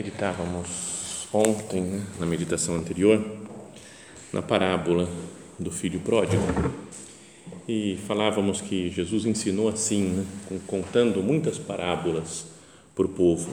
Meditávamos 0.00 1.28
ontem, 1.30 2.00
na 2.18 2.24
meditação 2.24 2.74
anterior, 2.74 3.22
na 4.32 4.40
parábola 4.40 5.06
do 5.58 5.70
filho 5.70 6.00
pródigo 6.00 6.42
e 7.68 7.98
falávamos 8.06 8.62
que 8.62 8.88
Jesus 8.88 9.26
ensinou 9.26 9.68
assim, 9.68 10.04
né, 10.04 10.26
contando 10.66 11.22
muitas 11.22 11.58
parábolas 11.58 12.46
para 12.94 13.04
o 13.04 13.10
povo. 13.10 13.50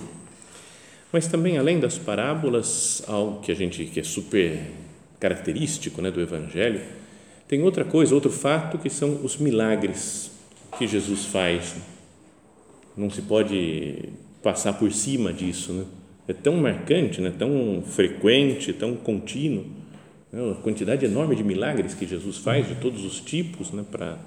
Mas 1.12 1.28
também, 1.28 1.58
além 1.58 1.82
das 1.82 1.98
parábolas, 1.98 3.04
algo 3.08 3.42
que 3.42 3.52
a 3.52 3.56
gente 3.56 3.84
que 3.84 4.00
é 4.00 4.04
super 4.04 4.72
característico 5.20 6.02
né, 6.02 6.10
do 6.10 6.22
Evangelho, 6.22 6.80
tem 7.46 7.62
outra 7.62 7.84
coisa, 7.84 8.16
outro 8.16 8.32
fato 8.32 8.78
que 8.78 8.90
são 8.90 9.20
os 9.22 9.36
milagres 9.36 10.32
que 10.78 10.88
Jesus 10.88 11.26
faz. 11.26 11.76
Não 12.96 13.10
se 13.10 13.22
pode 13.22 14.14
passar 14.42 14.72
por 14.72 14.94
cima 14.94 15.34
disso, 15.34 15.74
né? 15.74 15.84
É 16.28 16.34
tão 16.34 16.58
marcante, 16.58 17.22
né? 17.22 17.34
tão 17.38 17.82
frequente, 17.86 18.74
tão 18.74 18.96
contínuo, 18.96 19.66
né? 20.32 20.56
quantidade 20.62 21.06
enorme 21.06 21.36
de 21.36 21.44
milagres 21.44 21.94
que 21.94 22.06
Jesus 22.06 22.38
faz 22.38 22.68
de 22.68 22.76
todos 22.76 23.06
os 23.06 23.20
tipos 23.20 23.72
né? 23.72 23.86
para 23.90 24.18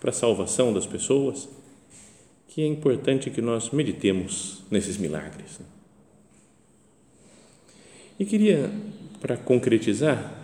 para 0.00 0.10
a 0.10 0.14
salvação 0.14 0.72
das 0.72 0.86
pessoas, 0.86 1.48
que 2.48 2.62
é 2.62 2.66
importante 2.66 3.30
que 3.30 3.42
nós 3.42 3.70
meditemos 3.70 4.62
nesses 4.70 4.96
milagres. 4.96 5.58
Né? 5.60 5.66
E 8.18 8.24
queria, 8.24 8.70
para 9.20 9.36
concretizar, 9.36 10.38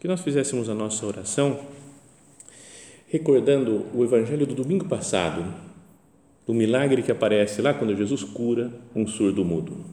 que 0.00 0.08
nós 0.08 0.20
fizéssemos 0.20 0.68
a 0.68 0.74
nossa 0.74 1.06
oração 1.06 1.60
recordando 3.08 3.86
o 3.94 4.04
evangelho 4.04 4.46
do 4.46 4.54
domingo 4.54 4.86
passado, 4.86 5.44
do 6.44 6.52
milagre 6.52 7.02
que 7.02 7.12
aparece 7.12 7.62
lá 7.62 7.72
quando 7.72 7.96
Jesus 7.96 8.24
cura 8.24 8.72
um 8.94 9.06
surdo 9.06 9.44
mudo 9.44 9.84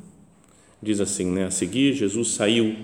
diz 0.84 1.00
assim, 1.00 1.26
né? 1.26 1.46
A 1.46 1.52
seguir, 1.52 1.94
Jesus 1.94 2.30
saiu 2.30 2.76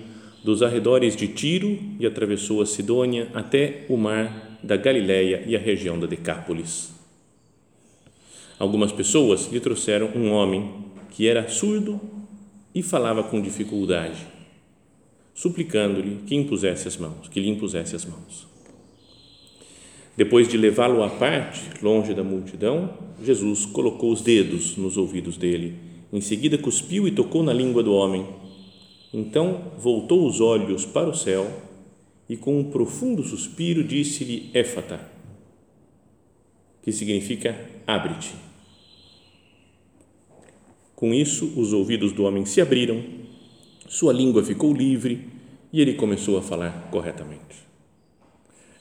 dos 0.42 0.62
arredores 0.62 1.14
de 1.14 1.28
Tiro 1.28 1.78
e 1.98 2.06
atravessou 2.06 2.62
a 2.62 2.66
Sidônia 2.66 3.28
até 3.34 3.84
o 3.88 3.96
mar 3.96 4.58
da 4.62 4.76
Galileia 4.76 5.44
e 5.46 5.54
a 5.54 5.58
região 5.58 5.98
da 5.98 6.06
Decápolis. 6.06 6.92
Algumas 8.58 8.92
pessoas 8.92 9.50
lhe 9.52 9.60
trouxeram 9.60 10.10
um 10.14 10.30
homem 10.32 10.70
que 11.10 11.28
era 11.28 11.48
surdo 11.48 12.00
e 12.74 12.82
falava 12.82 13.22
com 13.22 13.40
dificuldade, 13.40 14.26
suplicando-lhe 15.34 16.22
que 16.26 16.34
impusesse 16.34 16.88
as 16.88 16.96
mãos, 16.96 17.28
que 17.28 17.40
lhe 17.40 17.48
impusesse 17.48 17.96
as 17.96 18.04
mãos. 18.04 18.46
Depois 20.16 20.48
de 20.48 20.56
levá-lo 20.56 21.02
à 21.02 21.08
parte, 21.08 21.62
longe 21.82 22.12
da 22.12 22.22
multidão, 22.22 22.92
Jesus 23.22 23.64
colocou 23.64 24.12
os 24.12 24.20
dedos 24.20 24.76
nos 24.76 24.96
ouvidos 24.96 25.36
dele 25.36 25.89
em 26.12 26.20
seguida 26.20 26.58
cuspiu 26.58 27.06
e 27.06 27.12
tocou 27.12 27.42
na 27.42 27.52
língua 27.52 27.82
do 27.82 27.92
homem. 27.92 28.26
Então 29.12 29.72
voltou 29.78 30.26
os 30.26 30.40
olhos 30.40 30.84
para 30.84 31.08
o 31.08 31.14
céu 31.14 31.50
e 32.28 32.36
com 32.36 32.58
um 32.58 32.70
profundo 32.70 33.22
suspiro 33.22 33.82
disse-lhe 33.82 34.50
Éfata, 34.54 35.00
que 36.82 36.92
significa 36.92 37.58
abre-te. 37.86 38.34
Com 40.94 41.14
isso, 41.14 41.52
os 41.56 41.72
ouvidos 41.72 42.12
do 42.12 42.24
homem 42.24 42.44
se 42.44 42.60
abriram, 42.60 43.02
sua 43.88 44.12
língua 44.12 44.44
ficou 44.44 44.72
livre 44.72 45.28
e 45.72 45.80
ele 45.80 45.94
começou 45.94 46.36
a 46.36 46.42
falar 46.42 46.88
corretamente. 46.90 47.68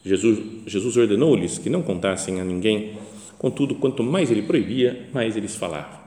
Jesus, 0.04 0.40
Jesus 0.66 0.98
ordenou-lhes 0.98 1.58
que 1.58 1.70
não 1.70 1.82
contassem 1.82 2.40
a 2.40 2.44
ninguém, 2.44 2.98
contudo, 3.38 3.76
quanto 3.76 4.04
mais 4.04 4.30
ele 4.32 4.44
proibia, 4.44 5.10
mais 5.14 5.36
eles 5.36 5.56
falavam. 5.56 5.99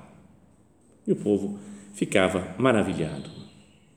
E 1.07 1.13
o 1.13 1.17
povo 1.17 1.59
ficava 1.95 2.55
maravilhado 2.59 3.31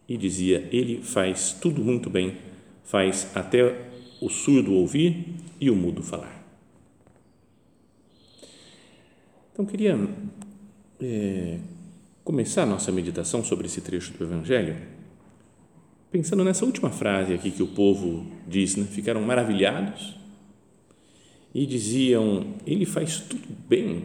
e 0.08 0.18
dizia: 0.18 0.68
Ele 0.72 1.02
faz 1.02 1.54
tudo 1.54 1.84
muito 1.84 2.10
bem, 2.10 2.38
faz 2.84 3.32
até 3.36 3.90
o 4.22 4.30
surdo 4.30 4.74
ouvir 4.74 5.36
e 5.60 5.70
o 5.70 5.76
mudo 5.76 6.02
falar. 6.02 6.44
Então, 9.52 9.66
queria 9.66 9.98
é, 11.00 11.60
começar 12.24 12.64
a 12.64 12.66
nossa 12.66 12.92
meditação 12.92 13.44
sobre 13.44 13.68
esse 13.68 13.82
trecho 13.82 14.14
do 14.14 14.24
Evangelho 14.24 14.76
pensando 16.16 16.46
nessa 16.46 16.64
última 16.64 16.90
frase 16.90 17.34
aqui 17.34 17.52
que 17.52 17.62
o 17.62 17.68
povo 17.68 18.26
diz, 18.48 18.78
né? 18.78 18.86
ficaram 18.86 19.22
maravilhados 19.22 20.16
e 21.54 21.66
diziam: 21.66 22.56
Ele 22.66 22.86
faz 22.86 23.20
tudo 23.20 23.46
bem, 23.68 24.04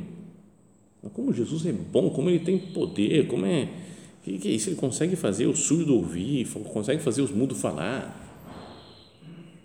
como 1.09 1.33
Jesus 1.33 1.65
é 1.65 1.73
bom, 1.73 2.11
como 2.11 2.29
ele 2.29 2.41
tem 2.41 2.59
poder, 2.59 3.27
como 3.27 3.47
é. 3.47 3.69
Que, 4.23 4.39
que 4.39 4.49
é 4.49 4.51
isso? 4.51 4.69
Ele 4.69 4.77
consegue 4.77 5.17
fazer 5.17 5.47
o 5.47 5.57
surdo 5.57 5.95
ouvir, 5.95 6.47
consegue 6.73 7.03
fazer 7.03 7.23
os 7.23 7.31
mudos 7.31 7.61
falar. 7.61 8.29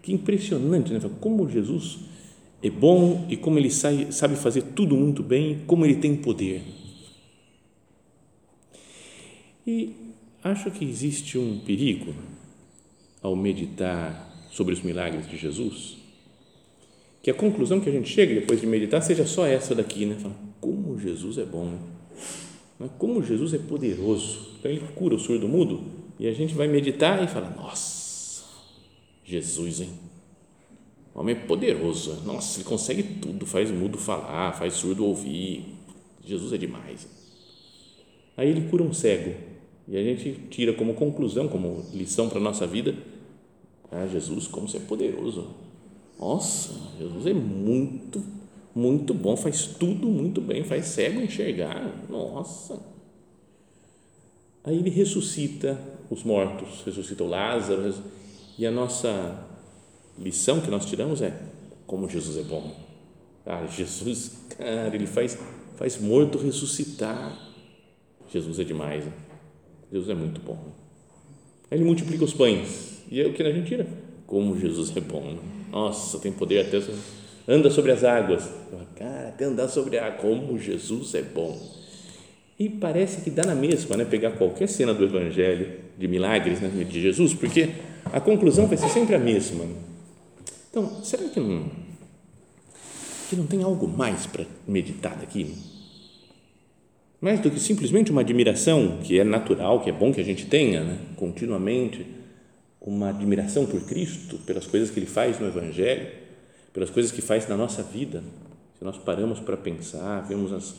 Que 0.02 0.14
impressionante, 0.14 0.94
né? 0.94 1.02
Como 1.20 1.50
Jesus 1.50 2.00
é 2.64 2.70
bom 2.70 3.28
e 3.30 3.36
como 3.36 3.60
ele 3.60 3.70
sabe 3.70 4.36
fazer 4.36 4.62
tudo 4.62 4.96
muito 4.96 5.22
bem, 5.22 5.60
como 5.68 5.86
ele 5.86 5.96
tem 5.96 6.16
poder. 6.16 6.62
E 9.68 9.94
acho 10.44 10.70
que 10.72 10.86
existe 10.86 11.38
um 11.38 11.60
perigo 11.60 12.14
ao 13.22 13.36
meditar 13.36 14.48
sobre 14.52 14.74
os 14.74 14.82
milagres 14.82 15.28
de 15.28 15.36
Jesus, 15.36 15.98
que 17.22 17.32
a 17.32 17.34
conclusão 17.34 17.82
que 17.82 17.90
a 17.90 17.92
gente 17.92 18.08
chega 18.08 18.36
depois 18.36 18.62
de 18.62 18.68
meditar 18.68 19.02
seja 19.02 19.26
só 19.26 19.46
essa 19.46 19.74
daqui, 19.74 20.06
né? 20.06 20.16
Fala, 20.16 20.36
como 20.66 20.98
Jesus 20.98 21.38
é 21.38 21.46
bom, 21.46 21.78
né? 22.80 22.90
como 22.98 23.22
Jesus 23.22 23.54
é 23.54 23.60
poderoso. 23.60 24.56
Então 24.58 24.72
ele 24.72 24.82
cura 24.96 25.14
o 25.14 25.20
surdo 25.20 25.48
mudo 25.48 25.84
e 26.20 26.28
a 26.28 26.34
gente 26.34 26.56
vai 26.56 26.68
meditar 26.68 27.24
e 27.24 27.28
fala: 27.28 27.52
Nossa, 27.52 28.44
Jesus, 29.24 29.82
hein? 29.82 29.90
O 31.14 31.20
homem 31.20 31.36
é 31.36 31.40
poderoso. 31.40 32.24
Nossa, 32.26 32.58
ele 32.58 32.68
consegue 32.68 33.04
tudo, 33.04 33.46
faz 33.46 33.70
mudo 33.70 34.00
falar, 34.00 34.54
faz 34.54 34.74
surdo 34.74 35.06
ouvir. 35.06 35.66
Jesus 36.26 36.52
é 36.52 36.58
demais. 36.58 37.08
Aí 38.36 38.50
ele 38.50 38.68
cura 38.68 38.82
um 38.82 38.92
cego 38.92 39.36
e 39.88 39.96
a 39.96 40.04
gente 40.04 40.48
tira 40.50 40.74
como 40.74 40.96
conclusão, 40.96 41.48
como 41.48 41.86
lição 41.94 42.28
para 42.28 42.40
a 42.40 42.42
nossa 42.42 42.66
vida: 42.66 42.96
ah, 43.92 44.08
Jesus, 44.08 44.48
como 44.48 44.68
você 44.68 44.78
é 44.78 44.80
poderoso. 44.80 45.48
Nossa, 46.20 46.74
Jesus 46.98 47.28
é 47.28 47.34
muito 47.34 48.24
muito 48.76 49.14
bom, 49.14 49.38
faz 49.38 49.66
tudo 49.66 50.10
muito 50.10 50.42
bem, 50.42 50.66
faz 50.66 50.88
cego 50.88 51.22
enxergar. 51.22 52.06
Nossa! 52.10 52.78
Aí 54.66 54.78
ele 54.78 54.90
ressuscita 54.90 55.80
os 56.10 56.24
mortos, 56.24 56.84
ressuscita 56.86 57.24
o 57.24 57.28
Lázaro, 57.28 57.94
e 58.58 58.66
a 58.66 58.72
nossa 58.72 59.48
lição 60.20 60.60
que 60.60 60.70
nós 60.70 60.86
tiramos 60.86 61.22
é 61.22 61.34
como 61.88 62.10
Jesus 62.10 62.38
é 62.38 62.44
bom. 62.44 62.76
Ah, 63.46 63.66
Jesus, 63.68 64.46
cara, 64.58 64.94
ele 64.94 65.08
faz, 65.08 65.38
faz 65.78 66.02
morto 66.02 66.38
ressuscitar. 66.38 67.38
Jesus 68.32 68.60
é 68.60 68.64
demais. 68.64 69.06
Né? 69.06 69.14
Jesus 69.92 70.10
é 70.10 70.16
muito 70.16 70.42
bom. 70.42 70.58
Aí 71.70 71.78
ele 71.78 71.86
multiplica 71.86 72.26
os 72.26 72.34
pães. 72.34 73.04
E 73.10 73.22
é 73.22 73.28
o 73.28 73.34
que 73.34 73.44
a 73.44 73.52
gente 73.52 73.68
tira? 73.68 73.88
Como 74.26 74.60
Jesus 74.60 74.96
é 74.98 75.00
bom. 75.00 75.22
Né? 75.22 75.40
Nossa, 75.72 76.18
tem 76.20 76.32
poder 76.32 76.66
até 76.66 76.82
anda 77.48 77.70
sobre 77.70 77.92
as 77.92 78.04
águas. 78.04 78.50
Cara, 78.96 79.30
até 79.30 79.46
andar 79.46 79.68
sobre 79.68 79.98
a 79.98 80.08
água, 80.08 80.20
como 80.20 80.58
Jesus 80.58 81.14
é 81.16 81.22
bom. 81.22 81.60
E 82.58 82.70
parece 82.70 83.22
que 83.22 83.30
dá 83.30 83.44
na 83.44 83.56
mesma, 83.56 83.98
né? 83.98 84.06
Pegar 84.06 84.32
qualquer 84.32 84.68
cena 84.68 84.94
do 84.94 85.04
Evangelho 85.04 85.80
de 85.98 86.08
milagres 86.08 86.62
né, 86.62 86.70
de 86.84 87.02
Jesus, 87.02 87.34
porque 87.34 87.70
a 88.06 88.20
conclusão 88.22 88.66
vai 88.68 88.78
ser 88.78 88.90
sempre 88.90 89.16
a 89.16 89.20
mesma. 89.20 89.66
Então, 90.70 91.04
será 91.04 91.24
que 91.28 91.40
não, 91.40 91.70
que 93.30 93.36
não 93.36 93.46
tem 93.46 93.62
algo 93.62 93.88
mais 93.88 94.26
para 94.26 94.46
meditar 94.68 95.18
daqui? 95.18 95.54
Mais 97.20 97.40
do 97.40 97.50
que 97.50 97.60
simplesmente 97.60 98.12
uma 98.12 98.22
admiração, 98.22 99.00
que 99.04 99.20
é 99.20 99.24
natural, 99.24 99.82
que 99.82 99.90
é 99.90 99.94
bom 99.94 100.14
que 100.14 100.22
a 100.22 100.24
gente 100.24 100.46
tenha, 100.46 100.84
né? 100.84 100.98
continuamente, 101.18 102.06
uma 102.80 103.10
admiração 103.10 103.66
por 103.66 103.82
Cristo, 103.82 104.38
pelas 104.46 104.68
coisas 104.68 104.92
que 104.92 105.00
Ele 105.00 105.08
faz 105.08 105.40
no 105.40 105.48
Evangelho, 105.48 106.08
pelas 106.76 106.90
coisas 106.90 107.10
que 107.10 107.22
faz 107.22 107.48
na 107.48 107.56
nossa 107.56 107.82
vida. 107.82 108.22
Se 108.78 108.84
nós 108.84 108.98
paramos 108.98 109.40
para 109.40 109.56
pensar, 109.56 110.20
vemos 110.28 110.52
as 110.52 110.76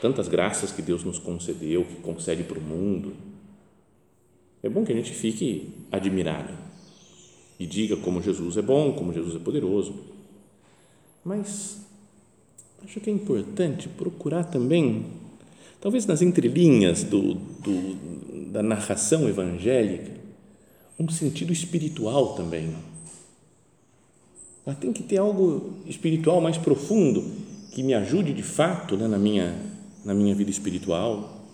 tantas 0.00 0.26
graças 0.26 0.72
que 0.72 0.82
Deus 0.82 1.04
nos 1.04 1.20
concedeu, 1.20 1.84
que 1.84 1.94
concede 2.02 2.42
para 2.42 2.58
o 2.58 2.60
mundo. 2.60 3.14
É 4.60 4.68
bom 4.68 4.84
que 4.84 4.92
a 4.92 4.96
gente 4.96 5.12
fique 5.12 5.72
admirado 5.92 6.52
e 7.60 7.64
diga 7.64 7.96
como 7.96 8.20
Jesus 8.20 8.56
é 8.56 8.62
bom, 8.62 8.92
como 8.92 9.12
Jesus 9.12 9.36
é 9.36 9.38
poderoso. 9.38 9.94
Mas 11.24 11.80
acho 12.84 12.98
que 12.98 13.08
é 13.08 13.12
importante 13.12 13.88
procurar 13.88 14.44
também, 14.44 15.06
talvez 15.80 16.06
nas 16.06 16.22
entrelinhas 16.22 17.04
do, 17.04 17.34
do, 17.34 18.50
da 18.50 18.64
narração 18.64 19.28
evangélica, 19.28 20.10
um 20.98 21.08
sentido 21.08 21.52
espiritual 21.52 22.34
também. 22.34 22.74
Mas 24.68 24.76
tem 24.76 24.92
que 24.92 25.02
ter 25.02 25.16
algo 25.16 25.78
espiritual 25.86 26.42
mais 26.42 26.58
profundo 26.58 27.24
que 27.72 27.82
me 27.82 27.94
ajude 27.94 28.34
de 28.34 28.42
fato 28.42 28.98
né, 28.98 29.08
na 29.08 29.16
minha 29.16 29.58
na 30.04 30.12
minha 30.12 30.34
vida 30.34 30.50
espiritual. 30.50 31.46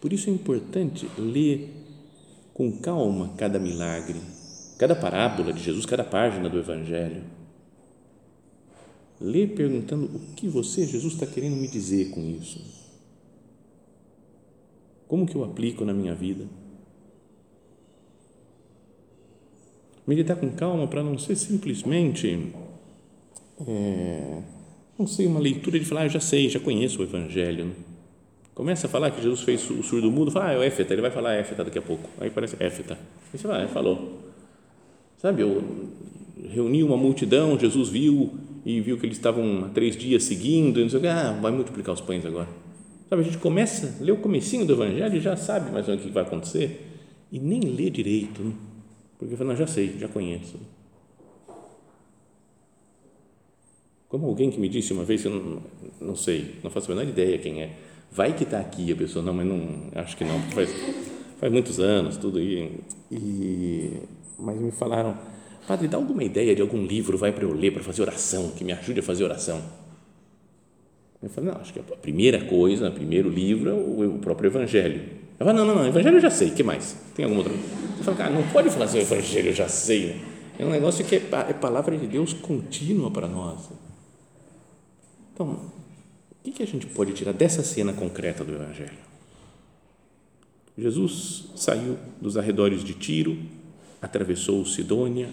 Por 0.00 0.14
isso 0.14 0.30
é 0.30 0.32
importante 0.32 1.06
ler 1.18 1.74
com 2.54 2.72
calma 2.72 3.34
cada 3.36 3.58
milagre, 3.58 4.18
cada 4.78 4.96
parábola 4.96 5.52
de 5.52 5.62
Jesus, 5.62 5.84
cada 5.84 6.02
página 6.02 6.48
do 6.48 6.58
Evangelho. 6.58 7.22
Ler 9.20 9.54
perguntando 9.54 10.06
o 10.06 10.34
que 10.34 10.48
você, 10.48 10.86
Jesus, 10.86 11.12
está 11.12 11.26
querendo 11.26 11.56
me 11.56 11.68
dizer 11.68 12.08
com 12.12 12.22
isso. 12.30 12.64
Como 15.06 15.26
que 15.26 15.36
eu 15.36 15.44
aplico 15.44 15.84
na 15.84 15.92
minha 15.92 16.14
vida? 16.14 16.46
Meditar 20.10 20.36
com 20.36 20.50
calma 20.50 20.88
para 20.88 21.04
não 21.04 21.16
ser 21.16 21.36
simplesmente 21.36 22.52
é, 23.64 24.42
não 24.98 25.06
sei, 25.06 25.24
uma 25.24 25.38
leitura 25.38 25.78
de 25.78 25.84
falar, 25.84 26.00
ah, 26.00 26.06
eu 26.06 26.10
já 26.10 26.18
sei, 26.18 26.48
já 26.48 26.58
conheço 26.58 26.98
o 26.98 27.04
Evangelho. 27.04 27.66
Né? 27.66 27.72
Começa 28.52 28.88
a 28.88 28.90
falar 28.90 29.12
que 29.12 29.22
Jesus 29.22 29.42
fez 29.42 29.70
o 29.70 29.84
surdo 29.84 30.10
mudo, 30.10 30.32
fala, 30.32 30.48
ah, 30.48 30.52
é 30.54 30.58
o 30.58 30.62
Éfeta, 30.64 30.92
ele 30.92 31.00
vai 31.00 31.12
falar 31.12 31.34
Éfeta 31.34 31.62
daqui 31.62 31.78
a 31.78 31.82
pouco. 31.82 32.10
Aí 32.20 32.28
parece 32.28 32.56
Éfeta. 32.58 32.94
Aí 33.32 33.38
você 33.38 33.46
vai, 33.46 33.62
ah, 33.62 33.68
falou. 33.68 34.18
Sabe, 35.16 35.42
eu 35.42 35.62
reuni 36.48 36.82
uma 36.82 36.96
multidão, 36.96 37.56
Jesus 37.56 37.88
viu 37.88 38.34
e 38.66 38.80
viu 38.80 38.98
que 38.98 39.06
eles 39.06 39.16
estavam 39.16 39.66
há 39.66 39.68
três 39.68 39.96
dias 39.96 40.24
seguindo, 40.24 40.80
e 40.80 40.82
não 40.82 40.90
sei 40.90 40.98
o 40.98 41.02
que, 41.02 41.06
ah, 41.06 41.38
vai 41.40 41.52
multiplicar 41.52 41.94
os 41.94 42.00
pães 42.00 42.26
agora. 42.26 42.48
Sabe, 43.08 43.22
a 43.22 43.24
gente 43.24 43.38
começa, 43.38 43.96
lê 44.00 44.10
o 44.10 44.16
comecinho 44.16 44.66
do 44.66 44.72
Evangelho 44.72 45.14
e 45.14 45.20
já 45.20 45.36
sabe 45.36 45.70
mais 45.70 45.86
ou 45.86 45.92
menos 45.92 46.04
o 46.04 46.08
que 46.08 46.12
vai 46.12 46.24
acontecer 46.24 46.84
e 47.30 47.38
nem 47.38 47.60
lê 47.60 47.88
direito, 47.90 48.42
né? 48.42 48.52
Porque 49.20 49.36
fala, 49.36 49.50
não, 49.50 49.56
já 49.56 49.66
sei, 49.66 49.98
já 49.98 50.08
conheço. 50.08 50.58
Como 54.08 54.26
alguém 54.26 54.50
que 54.50 54.58
me 54.58 54.66
disse 54.66 54.94
uma 54.94 55.04
vez, 55.04 55.22
eu 55.26 55.30
não, 55.30 55.62
não 56.00 56.16
sei, 56.16 56.54
não 56.64 56.70
faço 56.70 56.90
a 56.90 56.94
menor 56.94 57.06
ideia 57.06 57.36
quem 57.36 57.62
é. 57.62 57.76
Vai 58.10 58.34
que 58.34 58.44
está 58.44 58.58
aqui 58.58 58.90
a 58.90 58.96
pessoa, 58.96 59.22
não, 59.22 59.34
mas 59.34 59.46
não, 59.46 59.90
acho 59.94 60.16
que 60.16 60.24
não, 60.24 60.40
faz, 60.52 60.70
faz 61.38 61.52
muitos 61.52 61.78
anos, 61.78 62.16
tudo 62.16 62.40
e, 62.40 62.80
e 63.12 63.92
mas 64.38 64.58
me 64.58 64.70
falaram, 64.70 65.16
padre, 65.68 65.86
dá 65.86 65.98
alguma 65.98 66.24
ideia 66.24 66.56
de 66.56 66.62
algum 66.62 66.82
livro, 66.82 67.18
vai 67.18 67.30
para 67.30 67.44
eu 67.44 67.52
ler, 67.52 67.74
para 67.74 67.82
fazer 67.82 68.00
oração, 68.00 68.50
que 68.52 68.64
me 68.64 68.72
ajude 68.72 69.00
a 69.00 69.02
fazer 69.02 69.22
oração. 69.22 69.62
Eu 71.22 71.28
falei, 71.28 71.50
não, 71.50 71.60
acho 71.60 71.74
que 71.74 71.78
a 71.78 71.82
primeira 71.82 72.42
coisa, 72.46 72.88
o 72.88 72.92
primeiro 72.92 73.28
livro 73.28 73.68
é 73.68 74.06
o 74.06 74.18
próprio 74.18 74.48
Evangelho. 74.48 75.19
Eu 75.40 75.46
falei, 75.46 75.58
não, 75.58 75.66
não, 75.66 75.74
não, 75.74 75.88
Evangelho 75.88 76.18
eu 76.18 76.20
já 76.20 76.28
sei, 76.28 76.50
que 76.50 76.62
mais? 76.62 76.94
Tem 77.14 77.24
alguma 77.24 77.40
outra? 77.40 77.54
Eu 77.54 78.04
falei, 78.04 78.18
cara, 78.18 78.30
não 78.30 78.46
pode 78.50 78.68
falar 78.68 78.84
assim, 78.84 78.98
o 78.98 79.00
Evangelho 79.00 79.48
eu 79.48 79.54
já 79.54 79.68
sei. 79.68 80.08
Né? 80.08 80.20
É 80.58 80.66
um 80.66 80.70
negócio 80.70 81.02
que 81.02 81.16
é, 81.16 81.22
é 81.48 81.54
palavra 81.54 81.96
de 81.96 82.06
Deus 82.06 82.34
contínua 82.34 83.10
para 83.10 83.26
nós. 83.26 83.70
Então, 85.32 85.58
o 86.46 86.52
que 86.52 86.62
a 86.62 86.66
gente 86.66 86.84
pode 86.84 87.14
tirar 87.14 87.32
dessa 87.32 87.62
cena 87.62 87.90
concreta 87.94 88.44
do 88.44 88.52
Evangelho? 88.52 88.98
Jesus 90.76 91.46
saiu 91.56 91.96
dos 92.20 92.36
arredores 92.36 92.84
de 92.84 92.92
Tiro, 92.92 93.38
atravessou 94.02 94.66
Sidônia, 94.66 95.30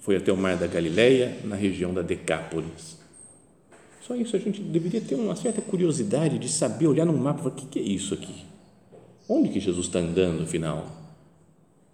foi 0.00 0.16
até 0.16 0.32
o 0.32 0.36
mar 0.36 0.56
da 0.56 0.66
Galileia, 0.66 1.38
na 1.44 1.54
região 1.54 1.94
da 1.94 2.02
Decápolis. 2.02 2.98
Só 4.04 4.16
isso 4.16 4.34
a 4.34 4.40
gente 4.40 4.60
deveria 4.60 5.00
ter 5.00 5.14
uma 5.14 5.36
certa 5.36 5.62
curiosidade 5.62 6.36
de 6.36 6.48
saber, 6.48 6.88
olhar 6.88 7.04
no 7.04 7.12
mapa 7.12 7.48
o 7.48 7.52
que 7.52 7.78
é 7.78 7.82
isso 7.82 8.12
aqui? 8.12 8.45
Onde 9.28 9.48
que 9.48 9.60
Jesus 9.60 9.86
está 9.86 9.98
andando, 9.98 10.42
afinal? 10.42 10.86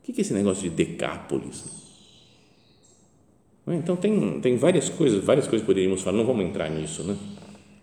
O 0.00 0.04
que 0.04 0.12
é 0.18 0.20
esse 0.20 0.34
negócio 0.34 0.62
de 0.62 0.70
Decápolis? 0.70 1.64
Então, 3.66 3.94
tem, 3.96 4.40
tem 4.40 4.56
várias 4.56 4.88
coisas, 4.88 5.24
várias 5.24 5.46
coisas 5.46 5.64
poderíamos 5.64 6.02
falar, 6.02 6.16
não 6.16 6.26
vamos 6.26 6.44
entrar 6.44 6.68
nisso, 6.68 7.04
né? 7.04 7.16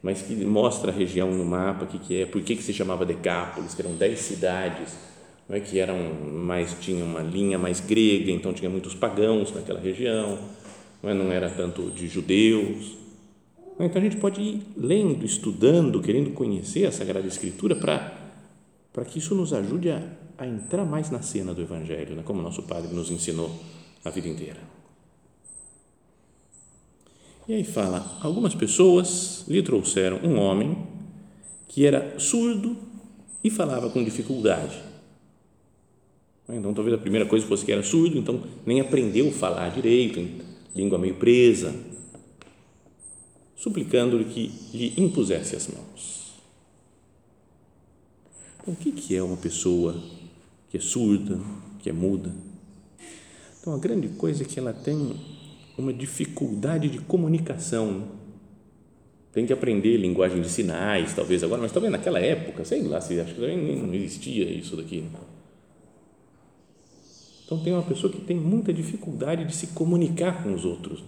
mas 0.02 0.22
que 0.22 0.34
mostra 0.34 0.92
a 0.92 0.96
região 0.96 1.32
no 1.32 1.46
mapa, 1.46 1.84
o 1.84 1.88
que, 1.88 2.00
que 2.00 2.22
é, 2.22 2.26
por 2.26 2.42
que, 2.42 2.56
que 2.56 2.64
se 2.64 2.74
chamava 2.74 3.06
Decápolis, 3.06 3.74
que 3.74 3.82
eram 3.82 3.96
dez 3.96 4.20
cidades, 4.20 4.98
não 5.48 5.58
é, 5.58 5.60
que 5.60 5.78
eram 5.80 5.98
mais, 6.24 6.76
tinha 6.80 7.04
uma 7.04 7.22
linha 7.22 7.58
mais 7.58 7.80
grega, 7.80 8.32
então 8.32 8.54
tinha 8.54 8.70
muitos 8.70 8.96
pagãos 8.96 9.54
naquela 9.54 9.80
região, 9.80 10.40
não, 11.04 11.10
é, 11.10 11.14
não 11.14 11.32
era 11.32 11.50
tanto 11.50 11.90
de 11.92 12.08
judeus. 12.08 12.98
Então 13.80 14.02
a 14.02 14.04
gente 14.04 14.18
pode 14.18 14.42
ir 14.42 14.62
lendo, 14.76 15.26
estudando, 15.26 16.02
querendo 16.02 16.32
conhecer 16.32 16.86
a 16.86 16.92
Sagrada 16.92 17.28
Escritura 17.28 17.76
para, 17.76 18.14
para 18.92 19.06
que 19.06 19.20
isso 19.20 19.36
nos 19.36 19.54
ajude 19.54 19.90
a, 19.90 20.02
a 20.38 20.48
entrar 20.48 20.86
mais 20.86 21.10
na 21.10 21.22
cena 21.22 21.54
do 21.54 21.62
Evangelho, 21.62 22.16
né, 22.16 22.24
como 22.24 22.42
nosso 22.42 22.64
Padre 22.64 22.94
nos 22.94 23.12
ensinou 23.12 23.52
a 24.04 24.10
vida 24.10 24.28
inteira. 24.28 24.60
E 27.48 27.54
aí 27.54 27.64
fala: 27.64 28.18
algumas 28.22 28.54
pessoas 28.54 29.44
lhe 29.48 29.62
trouxeram 29.64 30.18
um 30.18 30.40
homem 30.40 30.88
que 31.68 31.86
era 31.86 32.20
surdo 32.20 32.78
e 33.44 33.50
falava 33.50 33.90
com 33.90 34.04
dificuldade. 34.04 34.80
Então, 36.48 36.74
talvez 36.74 36.96
a 36.96 37.00
primeira 37.00 37.28
coisa 37.28 37.46
fosse 37.46 37.64
que 37.64 37.72
era 37.72 37.84
surdo, 37.84 38.18
então 38.18 38.42
nem 38.66 38.82
aprendeu 38.82 39.30
a 39.30 39.32
falar 39.32 39.70
direito, 39.70 40.20
língua 40.76 40.98
meio 40.98 41.16
presa, 41.16 41.76
suplicando-lhe 43.56 44.26
que 44.26 44.52
lhe 44.74 44.94
impusesse 44.98 45.56
as 45.56 45.68
mãos. 45.68 46.19
Então, 48.62 48.74
o 48.74 48.78
que 48.78 49.16
é 49.16 49.24
uma 49.24 49.38
pessoa 49.38 49.96
que 50.70 50.78
é 50.78 50.80
surda, 50.80 51.40
que 51.80 51.90
é 51.90 51.94
muda? 51.94 52.34
Então, 53.60 53.74
a 53.74 53.78
grande 53.78 54.08
coisa 54.10 54.44
é 54.44 54.46
que 54.46 54.60
ela 54.60 54.74
tem 54.74 55.16
uma 55.78 55.94
dificuldade 55.94 56.90
de 56.90 57.00
comunicação. 57.00 58.10
Tem 59.32 59.46
que 59.46 59.54
aprender 59.54 59.98
linguagem 59.98 60.42
de 60.42 60.50
sinais, 60.50 61.14
talvez 61.14 61.44
agora, 61.44 61.62
mas 61.62 61.72
talvez 61.72 61.92
naquela 61.92 62.20
época, 62.20 62.66
sei 62.66 62.84
lá, 62.84 63.00
se 63.00 63.20
acho 63.20 63.34
que 63.34 63.40
também 63.40 63.82
não 63.82 63.94
existia 63.94 64.50
isso 64.50 64.76
daqui. 64.76 65.06
Então 67.46 67.60
tem 67.64 67.74
uma 67.74 67.84
pessoa 67.84 68.12
que 68.12 68.22
tem 68.22 68.36
muita 68.38 68.74
dificuldade 68.74 69.46
de 69.46 69.56
se 69.56 69.68
comunicar 69.68 70.44
com 70.44 70.54
os 70.54 70.66
outros, 70.66 71.04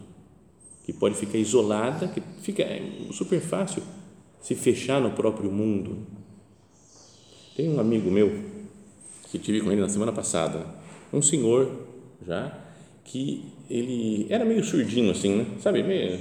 que 0.84 0.94
pode 0.94 1.16
ficar 1.16 1.38
isolada, 1.38 2.08
que 2.08 2.22
fica 2.42 2.64
é 2.64 2.82
super 3.12 3.40
fácil 3.40 3.84
se 4.40 4.56
fechar 4.56 5.00
no 5.00 5.12
próprio 5.12 5.52
mundo. 5.52 6.00
Tem 7.56 7.70
um 7.70 7.80
amigo 7.80 8.10
meu 8.10 8.32
que 9.30 9.38
tive 9.38 9.62
com 9.62 9.72
ele 9.72 9.82
na 9.82 9.90
semana 9.90 10.12
passada, 10.12 10.66
um 11.12 11.22
senhor 11.22 11.72
já 12.26 12.58
que 13.04 13.44
ele 13.70 14.28
era 14.30 14.46
meio 14.46 14.64
surdinho 14.64 15.12
assim, 15.12 15.36
né? 15.36 15.46
sabe, 15.60 15.84
meio, 15.84 16.20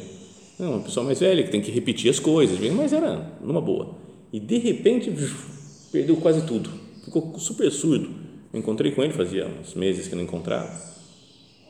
não, 0.58 0.72
uma 0.72 0.80
pessoa 0.80 1.04
mais 1.04 1.20
velha 1.20 1.42
que 1.42 1.50
tem 1.50 1.60
que 1.60 1.70
repetir 1.70 2.10
as 2.10 2.18
coisas, 2.18 2.58
mas 2.72 2.92
era 2.92 3.38
numa 3.40 3.60
boa. 3.60 3.94
E 4.32 4.38
de 4.38 4.58
repente 4.58 5.12
perdeu 5.90 6.16
quase 6.16 6.46
tudo, 6.46 6.70
ficou 7.04 7.38
super 7.38 7.70
surdo. 7.70 8.10
Eu 8.52 8.58
encontrei 8.58 8.90
com 8.92 9.02
ele 9.02 9.12
fazia 9.12 9.46
uns 9.46 9.74
meses 9.74 10.08
que 10.08 10.14
não 10.14 10.22
encontrava. 10.22 10.70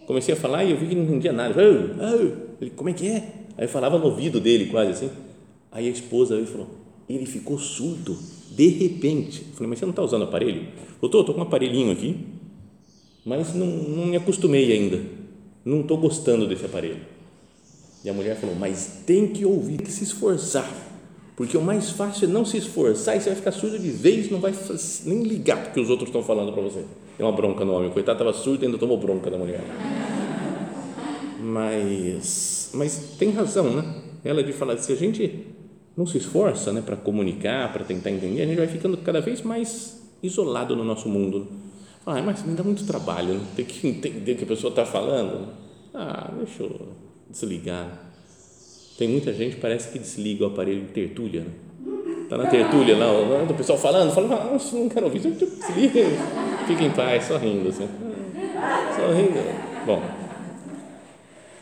Comecei 0.07 0.35
a 0.35 0.37
falar 0.37 0.65
e 0.65 0.71
eu 0.71 0.79
vi 0.79 0.89
que 0.89 0.95
não 0.95 1.05
entendia 1.05 1.33
nada. 1.33 1.63
Ele, 1.63 2.71
como 2.71 2.89
é 2.89 2.93
que 2.93 3.07
é? 3.07 3.17
Aí 3.57 3.65
eu 3.65 3.69
falava 3.69 3.99
no 3.99 4.07
ouvido 4.07 4.41
dele 4.41 4.67
quase 4.67 4.91
assim. 4.91 5.11
Aí 5.71 5.87
a 5.87 5.91
esposa 5.91 6.35
ele 6.35 6.47
falou, 6.47 6.69
ele 7.09 7.27
ficou 7.27 7.59
surdo 7.59 8.19
de 8.61 8.69
repente. 8.69 9.43
Eu 9.49 9.55
falei, 9.55 9.71
mas 9.71 9.79
você 9.79 9.87
não 9.87 9.91
está 9.91 10.03
usando 10.03 10.25
aparelho? 10.25 10.67
Doutor, 11.01 11.21
estou 11.21 11.35
com 11.35 11.41
um 11.41 11.45
aparelhinho 11.45 11.93
aqui 11.93 12.17
mas 13.25 13.55
não, 13.55 13.67
não 13.67 14.07
me 14.07 14.17
acostumei 14.17 14.73
ainda, 14.73 15.01
não 15.65 15.81
estou 15.81 15.99
gostando 15.99 16.49
desse 16.49 16.65
aparelho. 16.65 17.01
E 18.03 18.09
a 18.09 18.15
mulher 18.15 18.37
falou, 18.37 18.57
mas 18.57 19.03
tem 19.07 19.27
que 19.27 19.45
ouvir, 19.45 19.77
tem 19.77 19.87
que 19.87 19.93
se 19.93 20.05
esforçar, 20.05 20.69
Porque 21.37 21.57
o 21.57 21.61
mais 21.61 21.91
fácil 21.91 22.29
é 22.29 22.33
não 22.33 22.45
se 22.45 22.57
esforçar 22.57 23.17
e 23.17 23.21
você 23.21 23.31
vai 23.31 23.37
ficar 23.37 23.53
surdo 23.53 23.79
de 23.79 23.91
vez, 23.91 24.31
não 24.31 24.41
vai 24.41 24.55
nem 25.05 25.23
ligar 25.23 25.65
porque 25.65 25.81
os 25.81 25.91
outros 25.91 26.09
estão 26.09 26.23
falando 26.23 26.53
para 26.53 26.63
você. 26.63 26.85
Tem 27.17 27.25
uma 27.25 27.33
bronca 27.33 27.65
no 27.65 27.73
homem, 27.73 27.91
coitado, 27.91 28.23
estava 28.23 28.37
surdo 28.37 28.63
e 28.63 28.67
ainda 28.67 28.79
tomou 28.79 28.99
bronca 28.99 29.31
da 29.31 29.39
mulher. 29.39 29.63
Mas, 31.43 32.71
mas 32.75 33.15
tem 33.19 33.31
razão, 33.31 33.75
né? 33.75 33.95
Ela 34.25 34.43
de 34.43 34.53
falar, 34.53 34.77
se 34.79 34.93
a 34.93 34.97
gente 34.97 35.47
não 35.97 36.07
se 36.07 36.19
esforça 36.19 36.73
né, 36.73 36.83
para 36.85 36.97
comunicar, 36.97 37.73
para 37.73 37.85
tentar 37.85 38.11
entender, 38.11 38.43
a 38.43 38.47
gente 38.47 38.59
vai 38.59 38.67
ficando 38.67 38.97
cada 38.99 39.21
vez 39.21 39.43
mais 39.43 40.01
isolado 40.23 40.77
no 40.77 40.85
nosso 40.85 41.09
mundo. 41.09 41.49
Ah, 42.07 42.21
mas 42.23 42.43
me 42.45 42.55
dá 42.55 42.63
muito 42.63 42.85
trabalho, 42.87 43.35
né? 43.35 43.41
ter 43.55 43.65
que 43.65 43.87
entender 43.89 44.33
o 44.33 44.37
que 44.37 44.45
a 44.45 44.47
pessoa 44.47 44.71
está 44.71 44.87
falando. 44.87 45.49
Ah, 45.95 46.31
deixa 46.37 46.63
eu 46.63 46.89
desligar. 47.29 48.11
Tem 48.97 49.09
muita 49.09 49.33
gente 49.33 49.57
parece 49.57 49.91
que 49.91 49.99
desliga 49.99 50.45
o 50.45 50.49
aparelho 50.49 50.83
de 50.83 50.93
tertúlia. 50.93 51.43
Né? 51.43 51.51
Tá 52.29 52.37
na 52.37 52.47
tertúlia 52.47 52.97
lá, 52.97 53.11
o, 53.13 53.55
pessoal 53.55 53.79
falando, 53.79 54.13
falando, 54.13 54.35
ah, 54.35 54.59
não 54.73 54.89
quero 54.89 55.07
ouvir, 55.07 55.19
desliga, 55.19 56.01
fica 56.67 56.85
em 56.85 56.91
paz, 56.91 57.25
só 57.25 57.37
rindo 57.37 57.69
assim. 57.69 57.89
Só 58.97 59.13
rindo. 59.13 59.85
Bom, 59.85 60.03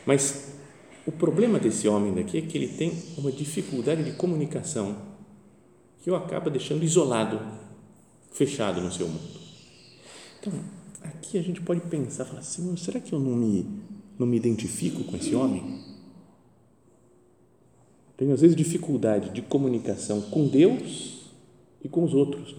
mas 0.05 0.48
o 1.09 1.13
problema 1.13 1.59
desse 1.59 1.89
homem 1.89 2.13
daqui 2.13 2.37
é 2.37 2.43
que 2.43 2.59
ele 2.59 2.69
tem 2.69 2.93
uma 3.17 3.33
dificuldade 3.33 4.05
de 4.05 4.13
comunicação 4.13 4.95
que 6.03 6.11
o 6.11 6.15
acaba 6.15 6.51
deixando 6.51 6.85
isolado, 6.85 7.41
fechado 8.31 8.79
no 8.83 8.93
seu 8.93 9.09
mundo. 9.09 9.41
Então, 10.39 10.53
aqui 11.01 11.39
a 11.39 11.43
gente 11.43 11.63
pode 11.63 11.81
pensar, 11.81 12.27
falar, 12.27 12.43
Senhor, 12.43 12.77
será 12.77 13.01
que 13.01 13.15
eu 13.15 13.19
não 13.19 13.35
me, 13.35 13.67
não 14.19 14.27
me 14.27 14.37
identifico 14.37 15.03
com 15.03 15.17
esse 15.17 15.35
homem? 15.35 15.83
Tenho 18.15 18.35
às 18.35 18.43
vezes 18.43 18.55
dificuldade 18.55 19.31
de 19.31 19.41
comunicação 19.41 20.21
com 20.21 20.47
Deus 20.47 21.33
e 21.83 21.89
com 21.89 22.05
os 22.05 22.13
outros. 22.13 22.55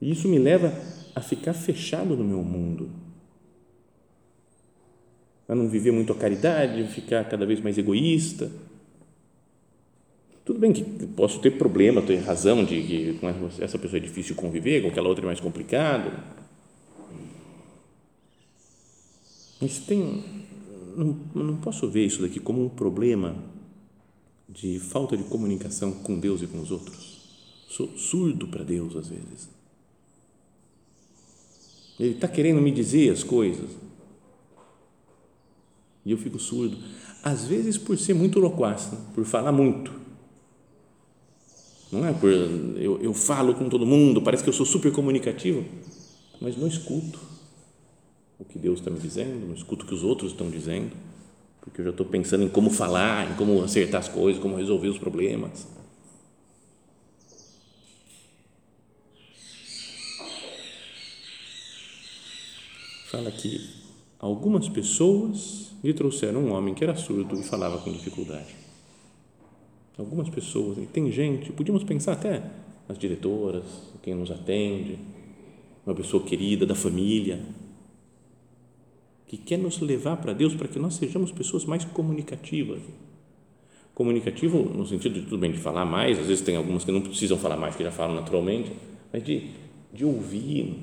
E 0.00 0.10
isso 0.10 0.26
me 0.26 0.40
leva 0.40 0.76
a 1.14 1.20
ficar 1.20 1.54
fechado 1.54 2.16
no 2.16 2.24
meu 2.24 2.42
mundo 2.42 3.03
a 5.48 5.54
não 5.54 5.68
viver 5.68 5.92
muito 5.92 6.12
a 6.12 6.16
caridade, 6.16 6.84
ficar 6.88 7.24
cada 7.28 7.44
vez 7.44 7.60
mais 7.60 7.76
egoísta. 7.76 8.50
Tudo 10.44 10.58
bem 10.58 10.72
que 10.72 10.82
posso 11.08 11.40
ter 11.40 11.52
problema, 11.52 12.02
ter 12.02 12.16
razão 12.16 12.64
de 12.64 12.82
que 12.82 13.18
com 13.18 13.28
essa 13.60 13.78
pessoa 13.78 13.98
é 13.98 14.00
difícil 14.00 14.34
conviver, 14.36 14.82
com 14.82 14.88
aquela 14.88 15.08
outra 15.08 15.24
é 15.24 15.26
mais 15.26 15.40
complicado. 15.40 16.12
Mas 19.60 19.78
tem, 19.78 20.22
não, 20.94 21.18
não 21.34 21.56
posso 21.56 21.88
ver 21.88 22.04
isso 22.04 22.20
daqui 22.20 22.38
como 22.40 22.62
um 22.62 22.68
problema 22.68 23.36
de 24.48 24.78
falta 24.78 25.16
de 25.16 25.24
comunicação 25.24 25.92
com 25.92 26.18
Deus 26.18 26.42
e 26.42 26.46
com 26.46 26.60
os 26.60 26.70
outros. 26.70 27.14
Sou 27.68 27.96
surdo 27.96 28.46
para 28.46 28.62
Deus 28.62 28.94
às 28.96 29.08
vezes. 29.08 29.48
Ele 31.98 32.10
está 32.14 32.28
querendo 32.28 32.60
me 32.60 32.70
dizer 32.70 33.10
as 33.10 33.22
coisas, 33.22 33.70
e 36.04 36.12
eu 36.12 36.18
fico 36.18 36.38
surdo. 36.38 36.76
Às 37.22 37.44
vezes 37.46 37.78
por 37.78 37.96
ser 37.98 38.14
muito 38.14 38.38
loquaz, 38.38 38.90
né? 38.92 38.98
por 39.14 39.24
falar 39.24 39.52
muito. 39.52 39.92
Não 41.90 42.04
é 42.06 42.12
por 42.12 42.30
eu, 42.30 43.00
eu 43.00 43.14
falo 43.14 43.54
com 43.54 43.68
todo 43.68 43.86
mundo, 43.86 44.20
parece 44.20 44.42
que 44.42 44.48
eu 44.48 44.54
sou 44.54 44.66
super 44.66 44.92
comunicativo, 44.92 45.64
mas 46.40 46.56
não 46.56 46.66
escuto 46.66 47.20
o 48.38 48.44
que 48.44 48.58
Deus 48.58 48.80
está 48.80 48.90
me 48.90 48.98
dizendo, 48.98 49.46
não 49.46 49.54
escuto 49.54 49.84
o 49.84 49.88
que 49.88 49.94
os 49.94 50.02
outros 50.02 50.32
estão 50.32 50.50
dizendo, 50.50 50.90
porque 51.60 51.80
eu 51.80 51.84
já 51.84 51.90
estou 51.92 52.04
pensando 52.04 52.42
em 52.44 52.48
como 52.48 52.68
falar, 52.68 53.30
em 53.30 53.34
como 53.36 53.62
acertar 53.62 54.00
as 54.00 54.08
coisas, 54.08 54.42
como 54.42 54.56
resolver 54.56 54.88
os 54.88 54.98
problemas. 54.98 55.66
Fala 63.10 63.28
aqui, 63.28 63.83
algumas 64.24 64.70
pessoas 64.70 65.76
lhe 65.84 65.92
trouxeram 65.92 66.40
um 66.40 66.52
homem 66.54 66.72
que 66.72 66.82
era 66.82 66.96
surdo 66.96 67.38
e 67.38 67.42
falava 67.42 67.76
com 67.76 67.92
dificuldade. 67.92 68.56
Algumas 69.98 70.30
pessoas, 70.30 70.78
e 70.78 70.86
tem 70.86 71.12
gente, 71.12 71.52
podíamos 71.52 71.84
pensar 71.84 72.12
até 72.12 72.42
nas 72.88 72.98
diretoras, 72.98 73.64
quem 74.02 74.14
nos 74.14 74.30
atende, 74.30 74.98
uma 75.84 75.94
pessoa 75.94 76.22
querida 76.22 76.64
da 76.64 76.74
família, 76.74 77.44
que 79.26 79.36
quer 79.36 79.58
nos 79.58 79.78
levar 79.80 80.16
para 80.16 80.32
Deus 80.32 80.54
para 80.54 80.68
que 80.68 80.78
nós 80.78 80.94
sejamos 80.94 81.30
pessoas 81.30 81.66
mais 81.66 81.84
comunicativas. 81.84 82.80
Comunicativo 83.94 84.58
no 84.58 84.86
sentido 84.86 85.16
de 85.16 85.22
tudo 85.26 85.36
bem 85.36 85.52
de 85.52 85.58
falar 85.58 85.84
mais, 85.84 86.18
às 86.18 86.28
vezes 86.28 86.42
tem 86.42 86.56
algumas 86.56 86.82
que 86.82 86.90
não 86.90 87.02
precisam 87.02 87.36
falar 87.36 87.58
mais, 87.58 87.76
que 87.76 87.84
já 87.84 87.90
falam 87.90 88.16
naturalmente, 88.16 88.72
mas 89.12 89.22
de, 89.22 89.50
de 89.92 90.02
ouvir, 90.02 90.78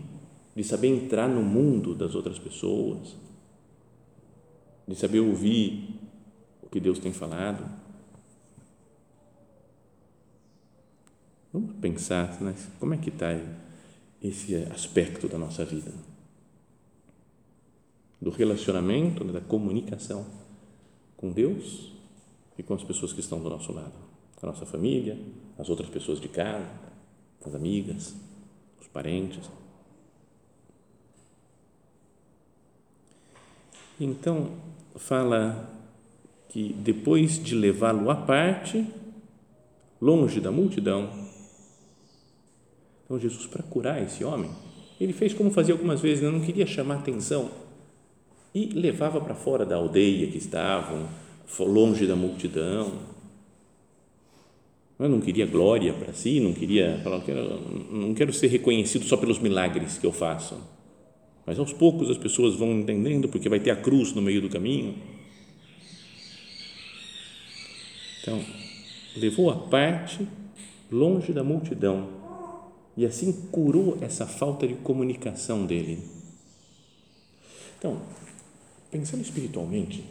de 0.56 0.64
saber 0.64 0.90
entrar 0.90 1.28
no 1.28 1.42
mundo 1.42 1.96
das 1.96 2.14
outras 2.14 2.38
pessoas 2.38 3.31
de 4.88 4.96
saber 4.96 5.20
ouvir 5.20 6.00
o 6.62 6.70
que 6.70 6.80
Deus 6.80 7.00
tem 7.00 7.14
falado. 7.14 7.64
Vamos 11.54 11.76
pensar 11.82 12.42
né, 12.42 12.56
como 12.80 12.94
é 12.94 12.98
que 12.98 13.10
está 13.10 13.30
esse 14.22 14.56
aspecto 14.72 15.28
da 15.28 15.38
nossa 15.38 15.66
vida, 15.66 15.92
do 18.22 18.30
relacionamento, 18.30 19.24
né, 19.24 19.34
da 19.34 19.42
comunicação 19.42 20.26
com 21.18 21.32
Deus 21.32 21.92
e 22.58 22.64
com 22.64 22.74
as 22.74 22.84
pessoas 22.84 23.12
que 23.12 23.20
estão 23.20 23.42
do 23.42 23.50
nosso 23.50 23.74
lado, 23.74 23.94
a 24.42 24.46
nossa 24.46 24.66
família, 24.66 25.18
as 25.58 25.70
outras 25.70 25.90
pessoas 25.90 26.20
de 26.20 26.30
casa, 26.30 26.70
as 27.46 27.54
amigas, 27.54 28.16
os 28.80 28.88
parentes. 28.88 29.50
Então, 34.04 34.50
fala 34.96 35.72
que 36.50 36.74
depois 36.74 37.38
de 37.42 37.54
levá-lo 37.54 38.10
à 38.10 38.16
parte, 38.16 38.84
longe 40.02 40.42
da 40.42 40.52
multidão, 40.52 41.08
então 43.06 43.20
Jesus, 43.20 43.46
para 43.46 43.62
curar 43.62 44.02
esse 44.02 44.24
homem, 44.24 44.50
ele 45.00 45.14
fez 45.14 45.36
como 45.36 45.52
fazia 45.52 45.76
algumas 45.76 46.02
vezes, 46.02 46.24
né? 46.24 46.32
não 46.32 46.42
queria 46.42 46.66
chamar 46.66 46.96
atenção 46.96 47.52
e 48.56 48.66
levava 48.74 49.22
para 49.22 49.36
fora 49.36 49.68
da 49.68 49.76
aldeia 49.76 50.26
que 50.32 50.38
estavam, 50.40 51.08
longe 51.60 52.08
da 52.08 52.16
multidão. 52.16 52.94
Eu 54.98 55.10
não 55.10 55.22
queria 55.22 55.46
glória 55.46 55.94
para 55.94 56.12
si, 56.12 56.40
não 56.40 56.54
queria 56.54 56.98
não 57.04 57.22
quero, 57.22 57.62
não 57.92 58.14
quero 58.16 58.34
ser 58.34 58.48
reconhecido 58.48 59.06
só 59.06 59.16
pelos 59.16 59.38
milagres 59.38 60.00
que 60.00 60.08
eu 60.08 60.12
faço 60.12 60.58
mas 61.52 61.60
aos 61.60 61.74
poucos 61.74 62.10
as 62.10 62.18
pessoas 62.18 62.56
vão 62.56 62.72
entendendo, 62.72 63.28
porque 63.28 63.50
vai 63.50 63.60
ter 63.60 63.72
a 63.72 63.76
cruz 63.76 64.14
no 64.14 64.22
meio 64.22 64.42
do 64.42 64.48
caminho. 64.48 64.96
Então, 68.22 68.42
levou 69.18 69.50
a 69.50 69.58
parte 69.58 70.26
longe 70.90 71.34
da 71.34 71.44
multidão 71.44 72.08
e 72.96 73.06
assim 73.06 73.34
curou 73.52 73.98
essa 74.00 74.26
falta 74.26 74.66
de 74.66 74.76
comunicação 74.76 75.66
dele. 75.66 76.02
Então, 77.78 78.02
pensando 78.90 79.20
espiritualmente, 79.20 80.06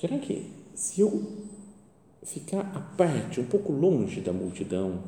será 0.00 0.18
que 0.18 0.52
se 0.72 1.00
eu 1.00 1.48
ficar 2.22 2.60
à 2.60 2.78
parte, 2.78 3.40
um 3.40 3.46
pouco 3.46 3.72
longe 3.72 4.20
da 4.20 4.32
multidão, 4.32 5.02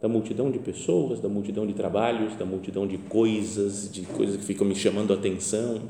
da 0.00 0.08
multidão 0.08 0.50
de 0.50 0.58
pessoas, 0.58 1.20
da 1.20 1.28
multidão 1.28 1.66
de 1.66 1.74
trabalhos, 1.74 2.34
da 2.36 2.46
multidão 2.46 2.86
de 2.86 2.96
coisas, 2.96 3.90
de 3.92 4.02
coisas 4.02 4.36
que 4.36 4.44
ficam 4.44 4.66
me 4.66 4.74
chamando 4.74 5.12
a 5.12 5.16
atenção. 5.16 5.82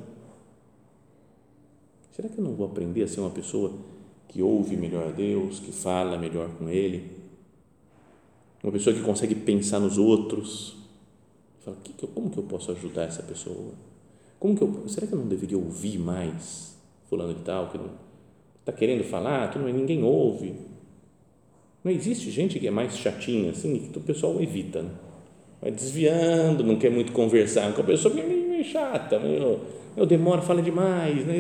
Será 2.11 2.29
que 2.29 2.39
eu 2.39 2.45
não 2.45 2.55
vou 2.55 2.67
aprender 2.67 3.05
a 3.05 3.09
ser 3.09 3.21
uma 3.21 3.31
pessoa 3.31 3.73
que 4.27 4.43
ouve 4.43 4.77
melhor 4.77 5.09
a 5.09 5.13
Deus, 5.13 5.61
que 5.61 5.71
fala 5.71 6.19
melhor 6.19 6.51
com 6.59 6.69
Ele? 6.69 7.19
Uma 8.63 8.73
pessoa 8.73 8.95
que 8.95 9.03
consegue 9.03 9.35
pensar 9.35 9.79
nos 9.79 9.97
outros. 9.97 10.77
Fala, 11.61 11.77
como 12.13 12.31
que 12.31 12.39
eu 12.39 12.45
posso 12.45 12.73
ajudar 12.73 13.05
essa 13.05 13.23
pessoa? 13.23 13.75
Como 14.41 14.57
que 14.57 14.63
eu, 14.63 14.89
será 14.89 15.07
que 15.07 15.13
eu 15.13 15.19
não 15.19 15.29
deveria 15.29 15.57
ouvir 15.57 15.99
mais 15.99 16.77
fulano 17.09 17.35
de 17.35 17.43
tal 17.43 17.69
que 17.69 17.79
está 18.59 18.73
querendo 18.73 19.05
falar, 19.05 19.49
tudo, 19.51 19.65
mas 19.65 19.75
ninguém 19.75 20.03
ouve 20.03 20.70
não 21.83 21.91
existe 21.91 22.31
gente 22.31 22.59
que 22.59 22.67
é 22.67 22.71
mais 22.71 22.97
chatinha 22.97 23.51
assim, 23.51 23.89
que 23.93 23.99
o 23.99 24.03
pessoal 24.03 24.41
evita, 24.41 24.83
né? 24.83 24.91
vai 25.61 25.71
desviando, 25.71 26.65
não 26.65 26.77
quer 26.77 26.91
muito 26.91 27.13
conversar 27.13 27.73
com 27.75 27.83
a 27.83 27.85
pessoa, 27.85 28.15
que 28.15 28.21
é 28.21 28.27
meio, 28.27 28.65
chata, 28.65 29.19
meio, 29.19 29.61
eu 29.97 30.07
demoro, 30.07 30.43
fala 30.43 30.63
demais, 30.63 31.27
né? 31.27 31.39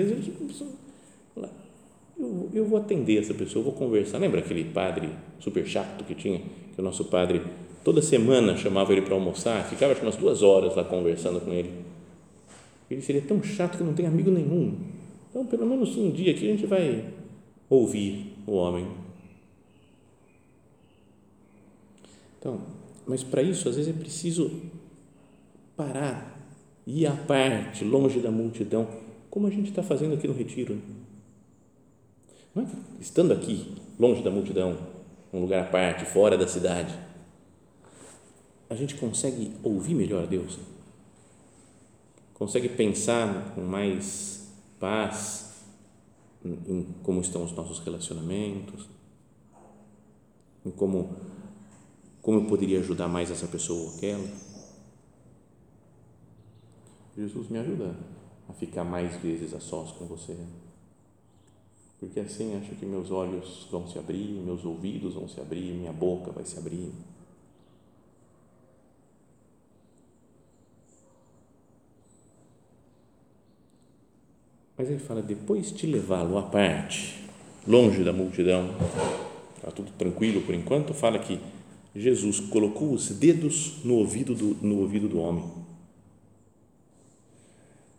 Eu, 2.18 2.50
eu 2.52 2.64
vou 2.66 2.78
atender 2.78 3.18
essa 3.18 3.32
pessoa, 3.32 3.64
vou 3.64 3.72
conversar. 3.72 4.18
Lembra 4.18 4.40
aquele 4.40 4.64
padre 4.64 5.08
super 5.38 5.66
chato 5.66 6.04
que 6.04 6.14
tinha, 6.14 6.38
que 6.74 6.80
o 6.80 6.82
nosso 6.82 7.06
padre 7.06 7.40
toda 7.82 8.02
semana 8.02 8.56
chamava 8.56 8.92
ele 8.92 9.02
para 9.02 9.14
almoçar, 9.14 9.64
ficava 9.64 9.94
umas 10.02 10.16
duas 10.16 10.42
horas 10.42 10.76
lá 10.76 10.84
conversando 10.84 11.40
com 11.40 11.50
ele. 11.50 11.70
Ele 12.90 13.00
seria 13.00 13.22
tão 13.22 13.42
chato 13.42 13.78
que 13.78 13.84
não 13.84 13.94
tem 13.94 14.06
amigo 14.06 14.30
nenhum. 14.30 14.74
Então, 15.30 15.46
pelo 15.46 15.64
menos 15.64 15.96
um 15.96 16.10
dia 16.10 16.32
aqui 16.32 16.46
a 16.46 16.50
gente 16.52 16.66
vai 16.66 17.04
ouvir 17.70 18.34
o 18.46 18.52
homem 18.52 18.86
Então, 22.40 22.58
mas 23.06 23.22
para 23.22 23.42
isso, 23.42 23.68
às 23.68 23.76
vezes 23.76 23.94
é 23.94 23.98
preciso 23.98 24.50
parar, 25.76 26.40
ir 26.86 27.06
à 27.06 27.14
parte, 27.14 27.84
longe 27.84 28.18
da 28.18 28.30
multidão, 28.30 28.88
como 29.30 29.46
a 29.46 29.50
gente 29.50 29.68
está 29.68 29.82
fazendo 29.82 30.14
aqui 30.14 30.26
no 30.26 30.32
Retiro. 30.32 30.80
Né? 32.54 32.66
É 32.98 33.02
estando 33.02 33.32
aqui, 33.32 33.76
longe 33.98 34.22
da 34.22 34.30
multidão, 34.30 34.78
um 35.32 35.40
lugar 35.40 35.64
à 35.64 35.66
parte, 35.66 36.06
fora 36.06 36.38
da 36.38 36.48
cidade, 36.48 36.98
a 38.70 38.74
gente 38.74 38.94
consegue 38.94 39.52
ouvir 39.62 39.94
melhor 39.94 40.26
Deus, 40.26 40.58
consegue 42.32 42.70
pensar 42.70 43.54
com 43.54 43.60
mais 43.60 44.50
paz 44.78 45.62
em, 46.42 46.52
em 46.66 46.86
como 47.02 47.20
estão 47.20 47.44
os 47.44 47.52
nossos 47.52 47.80
relacionamentos, 47.80 48.88
em 50.64 50.70
como 50.70 51.16
como 52.22 52.40
eu 52.40 52.44
poderia 52.44 52.80
ajudar 52.80 53.08
mais 53.08 53.30
essa 53.30 53.46
pessoa 53.46 53.90
ou 53.90 53.96
aquela. 53.96 54.28
Jesus 57.16 57.48
me 57.48 57.58
ajuda 57.58 57.96
a 58.48 58.52
ficar 58.52 58.84
mais 58.84 59.16
vezes 59.16 59.54
a 59.54 59.60
sós 59.60 59.92
com 59.92 60.06
você. 60.06 60.36
Porque 61.98 62.20
assim 62.20 62.56
acho 62.56 62.74
que 62.76 62.86
meus 62.86 63.10
olhos 63.10 63.68
vão 63.70 63.86
se 63.86 63.98
abrir, 63.98 64.40
meus 64.42 64.64
ouvidos 64.64 65.14
vão 65.14 65.28
se 65.28 65.40
abrir, 65.40 65.72
minha 65.72 65.92
boca 65.92 66.30
vai 66.30 66.44
se 66.44 66.58
abrir. 66.58 66.90
Mas 74.78 74.88
ele 74.88 74.98
fala: 74.98 75.20
depois 75.20 75.70
de 75.72 75.86
levá-lo 75.86 76.38
à 76.38 76.42
parte, 76.42 77.22
longe 77.66 78.02
da 78.02 78.14
multidão, 78.14 78.70
está 79.56 79.70
tudo 79.70 79.92
tranquilo 79.92 80.40
por 80.40 80.54
enquanto, 80.54 80.94
fala 80.94 81.18
que 81.18 81.38
Jesus 81.94 82.40
colocou 82.40 82.92
os 82.92 83.08
dedos 83.08 83.84
no 83.84 83.94
ouvido 83.94 84.34
do, 84.34 84.54
no 84.62 84.80
ouvido 84.80 85.08
do 85.08 85.18
homem. 85.18 85.44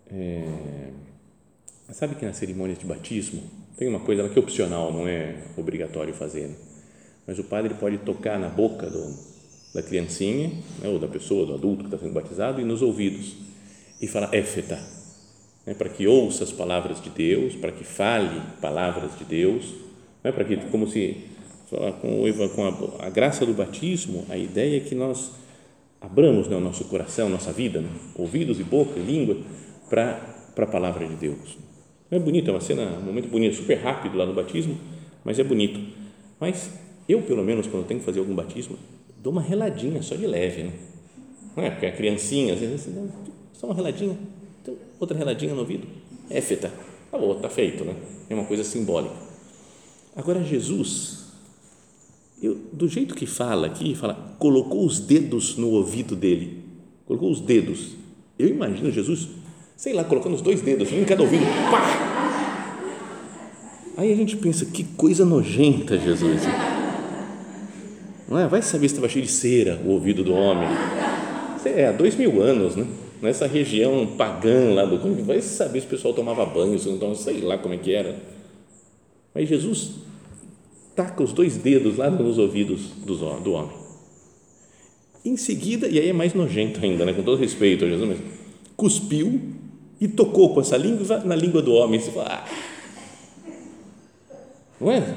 É, 0.10 0.92
sabe 1.92 2.16
que 2.16 2.26
na 2.26 2.34
cerimônia 2.34 2.76
de 2.76 2.86
batismo 2.86 3.44
tem 3.78 3.88
uma 3.88 4.00
coisa 4.00 4.28
que 4.30 4.38
é 4.38 4.42
opcional, 4.42 4.94
não 4.94 5.08
é 5.08 5.44
obrigatório 5.58 6.14
fazer, 6.14 6.48
né? 6.48 6.56
mas 7.26 7.40
o 7.40 7.44
padre 7.44 7.74
pode 7.74 7.98
tocar 8.00 8.40
na 8.40 8.50
boca 8.50 8.90
do, 8.90 9.16
da 9.74 9.82
criancinha, 9.82 10.50
né, 10.82 10.90
ou 10.90 11.00
da 11.00 11.08
pessoa, 11.08 11.46
do 11.46 11.54
adulto 11.54 11.84
que 11.84 11.86
está 11.86 11.98
sendo 11.98 12.14
batizado, 12.14 12.60
e 12.60 12.66
nos 12.66 12.82
ouvidos, 12.82 13.36
e 14.02 14.08
falar 14.08 14.34
éfeta, 14.34 14.80
né, 15.66 15.74
para 15.74 15.90
que 15.90 16.08
ouça 16.08 16.44
as 16.44 16.52
palavras 16.52 17.02
de 17.02 17.10
Deus, 17.10 17.56
para 17.56 17.72
que 17.72 17.84
fale 17.84 18.42
palavras 18.62 19.18
de 19.18 19.24
Deus, 19.24 19.74
né, 20.24 20.32
para 20.32 20.44
que, 20.44 20.58
como 20.70 20.88
se, 20.88 21.26
com, 22.02 22.24
o, 22.24 22.50
com 22.50 22.66
a, 22.66 23.08
a, 23.08 23.10
graça 23.10 23.46
do 23.46 23.54
batismo, 23.54 24.26
a 24.30 24.38
ideia 24.38 24.78
é 24.78 24.80
que 24.82 24.94
nós 24.94 25.32
abramos 26.02 26.48
né, 26.48 26.56
o 26.56 26.60
nosso 26.60 26.84
coração, 26.86 27.30
nossa 27.30 27.54
vida, 27.54 27.80
né, 27.80 27.90
ouvidos 28.16 28.60
e 28.60 28.64
boca 28.64 29.00
língua, 29.00 29.38
para 29.90 30.20
a 30.58 30.66
palavra 30.66 31.08
de 31.08 31.16
Deus. 31.16 31.58
É 32.10 32.20
bonito, 32.20 32.50
é 32.50 32.54
uma 32.54 32.60
cena, 32.60 32.98
um 32.98 33.04
momento 33.04 33.30
bonito, 33.30 33.56
super 33.56 33.78
rápido 33.78 34.18
lá 34.18 34.26
no 34.26 34.34
batismo, 34.34 34.78
mas 35.24 35.40
é 35.40 35.44
bonito. 35.44 35.80
Mas 36.40 36.72
eu, 37.08 37.22
pelo 37.22 37.44
menos, 37.44 37.68
quando 37.68 37.86
tenho 37.86 38.02
que 38.02 38.06
fazer 38.06 38.20
algum 38.20 38.36
batismo, 38.36 38.78
dou 39.18 39.32
uma 39.32 39.42
reladinha 39.42 40.02
só 40.02 40.16
de 40.16 40.28
leve, 40.28 40.64
né? 40.64 40.74
Não 41.56 41.64
é 41.64 41.70
porque 41.70 41.86
a 41.86 41.92
criancinha, 41.92 42.54
às 42.54 42.60
vezes, 42.60 42.90
só 43.54 43.68
uma 43.68 43.76
reladinha, 43.76 44.18
então, 44.62 44.76
outra 45.00 45.18
reladinha 45.18 45.54
no 45.54 45.62
ouvido, 45.62 45.88
éfeta, 46.30 46.72
acabou, 47.08 47.36
está 47.36 47.50
feito, 47.50 47.86
né? 47.86 47.96
É 48.30 48.34
uma 48.34 48.46
coisa 48.46 48.64
simbólica. 48.64 49.16
Agora, 50.16 50.44
Jesus, 50.44 51.31
eu, 52.42 52.58
do 52.74 52.88
jeito 52.88 53.16
que 53.16 53.26
fala 53.26 53.68
aqui, 53.68 53.96
fala, 53.96 54.36
colocou 54.40 54.86
os 54.86 55.00
dedos 55.00 55.58
no 55.58 55.70
ouvido 55.70 56.16
dele, 56.16 56.64
colocou 57.06 57.32
os 57.32 57.40
dedos. 57.40 57.92
Eu 58.38 58.48
imagino 58.48 58.92
Jesus 58.92 59.30
sei 59.82 59.94
lá, 59.94 60.04
colocando 60.04 60.36
os 60.36 60.44
dois 60.44 60.62
dedos 60.62 60.92
em 60.94 61.04
cada 61.04 61.24
ouvido, 61.24 61.44
pá! 61.72 61.82
Aí 63.98 64.14
a 64.14 64.16
gente 64.16 64.38
pensa, 64.38 64.64
que 64.64 64.84
coisa 64.84 65.26
nojenta, 65.26 65.98
Jesus. 65.98 66.44
Não 68.30 68.38
é? 68.38 68.48
Vai 68.48 68.62
saber 68.62 68.88
se 68.88 68.94
estava 68.94 69.10
cheio 69.10 69.26
de 69.26 69.32
cera 69.32 69.82
o 69.84 69.90
ouvido 69.90 70.24
do 70.24 70.36
homem. 70.36 70.68
É, 71.66 71.88
há 71.88 71.92
dois 71.92 72.16
mil 72.16 72.44
anos, 72.44 72.76
né? 72.76 72.86
Nessa 73.24 73.48
região 73.48 74.06
pagã 74.16 74.72
lá 74.72 74.86
do 74.86 75.26
vai 75.26 75.42
saber 75.42 75.80
se 75.80 75.88
o 75.88 75.90
pessoal 75.90 76.14
tomava 76.14 76.46
banho, 76.46 76.78
se 76.78 76.88
não 76.88 77.00
tomava, 77.00 77.18
sei 77.18 77.42
lá 77.42 77.58
como 77.58 77.74
é 77.74 77.78
que 77.78 77.92
era. 77.92 78.16
Mas 79.34 79.50
Jesus 79.50 79.96
taca 81.02 81.24
os 81.24 81.34
dois 81.34 81.58
dedos 81.58 81.98
lá 81.98 82.10
nos 82.10 82.38
ouvidos 82.38 82.92
do 83.06 83.54
homem. 83.54 83.76
Em 85.26 85.36
seguida, 85.36 85.88
e 85.88 86.00
aí 86.00 86.10
é 86.10 86.14
mais 86.14 86.34
nojento 86.34 86.84
ainda, 86.84 87.06
né? 87.06 87.14
com 87.14 87.24
todo 87.24 87.40
respeito 87.40 87.86
a 87.86 87.88
Jesus, 87.88 88.08
mas 88.08 88.20
cuspiu 88.76 89.40
e 90.00 90.08
tocou 90.08 90.54
com 90.54 90.62
essa 90.62 90.78
língua 90.78 91.20
na 91.20 91.36
língua 91.36 91.62
do 91.62 91.74
homem. 91.74 92.00
Você 92.00 92.12
fala, 92.12 92.28
ah. 92.30 92.46
não 94.80 94.92
é? 94.92 95.16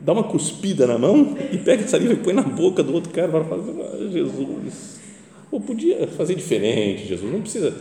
Dá 0.00 0.12
uma 0.12 0.24
cuspida 0.24 0.86
na 0.86 0.98
mão 0.98 1.36
e 1.52 1.58
pega 1.58 1.84
essa 1.84 1.96
língua 1.96 2.14
e 2.14 2.18
põe 2.18 2.34
na 2.34 2.42
boca 2.42 2.82
do 2.82 2.92
outro 2.92 3.12
cara 3.12 3.28
para 3.28 3.44
falar, 3.44 3.62
ah, 3.62 4.08
Jesus, 4.10 5.00
Pô, 5.50 5.60
podia 5.60 6.08
fazer 6.08 6.34
diferente, 6.34 7.06
Jesus, 7.06 7.32
não 7.32 7.40
precisa. 7.40 7.72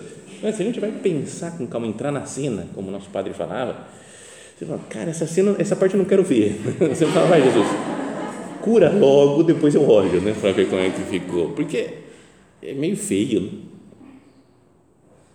É? 0.44 0.52
Se 0.52 0.62
a 0.62 0.66
gente 0.66 0.80
vai 0.80 0.92
pensar 0.92 1.58
com 1.58 1.66
calma, 1.66 1.88
entrar 1.88 2.12
na 2.12 2.26
cena, 2.26 2.68
como 2.76 2.92
nosso 2.92 3.10
padre 3.10 3.34
falava, 3.34 3.88
você 4.56 4.66
fala, 4.66 4.80
cara, 4.90 5.10
essa 5.10 5.26
cena, 5.26 5.56
essa 5.58 5.76
parte 5.76 5.96
eu 5.96 5.98
não 5.98 6.06
quero 6.06 6.24
ver. 6.24 6.60
Você 6.90 7.06
fala, 7.08 7.28
vai, 7.28 7.42
Jesus, 7.42 7.68
cura 8.62 8.92
logo, 8.92 9.44
depois 9.44 9.74
eu 9.74 9.88
olho, 9.90 10.22
né, 10.22 10.34
para 10.40 10.52
ver 10.52 10.70
como 10.70 10.82
é 10.82 10.90
que 10.90 11.02
ficou. 11.02 11.50
Porque 11.50 11.90
é 12.62 12.74
meio 12.74 12.96
feio, 12.96 13.42
né? 13.42 13.50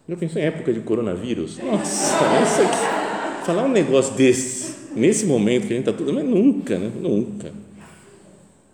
Já 0.09 0.17
pensou 0.17 0.41
em 0.41 0.45
época 0.47 0.73
de 0.73 0.81
coronavírus? 0.81 1.59
Nossa, 1.59 2.17
isso 2.43 2.63
aqui, 2.63 3.45
falar 3.45 3.65
um 3.65 3.69
negócio 3.69 4.15
desse, 4.15 4.95
nesse 4.97 5.27
momento 5.27 5.67
que 5.67 5.75
a 5.75 5.77
gente 5.77 5.87
está 5.87 5.93
tudo, 5.93 6.15
mas 6.15 6.25
nunca, 6.25 6.79
né? 6.79 6.91
Nunca. 6.99 7.53